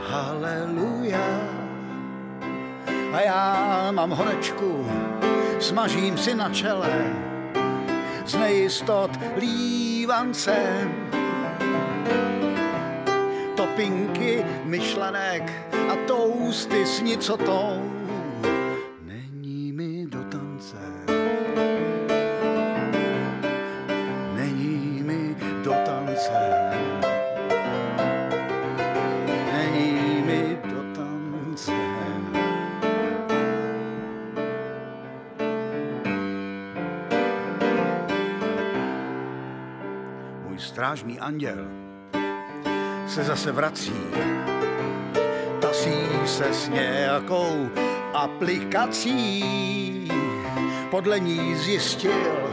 Haleluja. 0.03 1.27
A 3.13 3.21
já 3.21 3.91
mám 3.91 4.11
horečku, 4.11 4.87
smažím 5.59 6.17
si 6.17 6.35
na 6.35 6.49
čele, 6.49 7.15
z 8.25 8.35
nejistot 8.35 9.11
lívancem. 9.39 10.91
Topinky 13.55 14.45
myšlenek 14.63 15.51
a 15.91 15.95
tousty 16.07 16.85
s 16.85 17.01
nicotou, 17.01 17.91
strážný 40.87 41.19
anděl 41.19 41.67
se 43.07 43.23
zase 43.23 43.51
vrací. 43.51 43.93
Tasí 45.61 45.95
se 46.25 46.53
s 46.53 46.69
nějakou 46.69 47.69
aplikací. 48.13 49.43
Podle 50.91 51.19
ní 51.19 51.55
zjistil, 51.55 52.49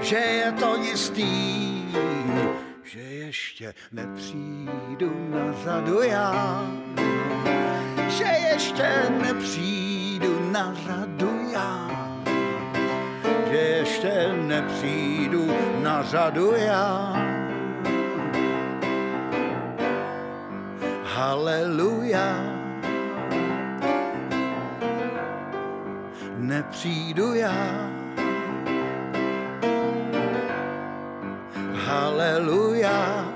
že 0.00 0.16
je 0.16 0.52
to 0.52 0.76
jistý, 0.76 1.84
že 2.84 3.00
ještě 3.00 3.74
nepřijdu 3.92 5.12
na 5.28 5.52
řadu 5.64 6.02
já. 6.02 6.66
Že 8.08 8.24
ještě 8.24 8.88
nepřijdu 9.22 10.50
na 10.52 10.74
řadu 10.74 11.50
já. 11.52 12.05
Že 13.56 13.62
ještě 13.62 14.32
nepřijdu 14.32 15.48
na 15.82 16.02
řadu 16.02 16.52
já. 16.56 17.16
Haleluja. 21.04 22.36
Nepřijdu 26.36 27.34
já. 27.34 27.90
Haleluja. 31.86 33.35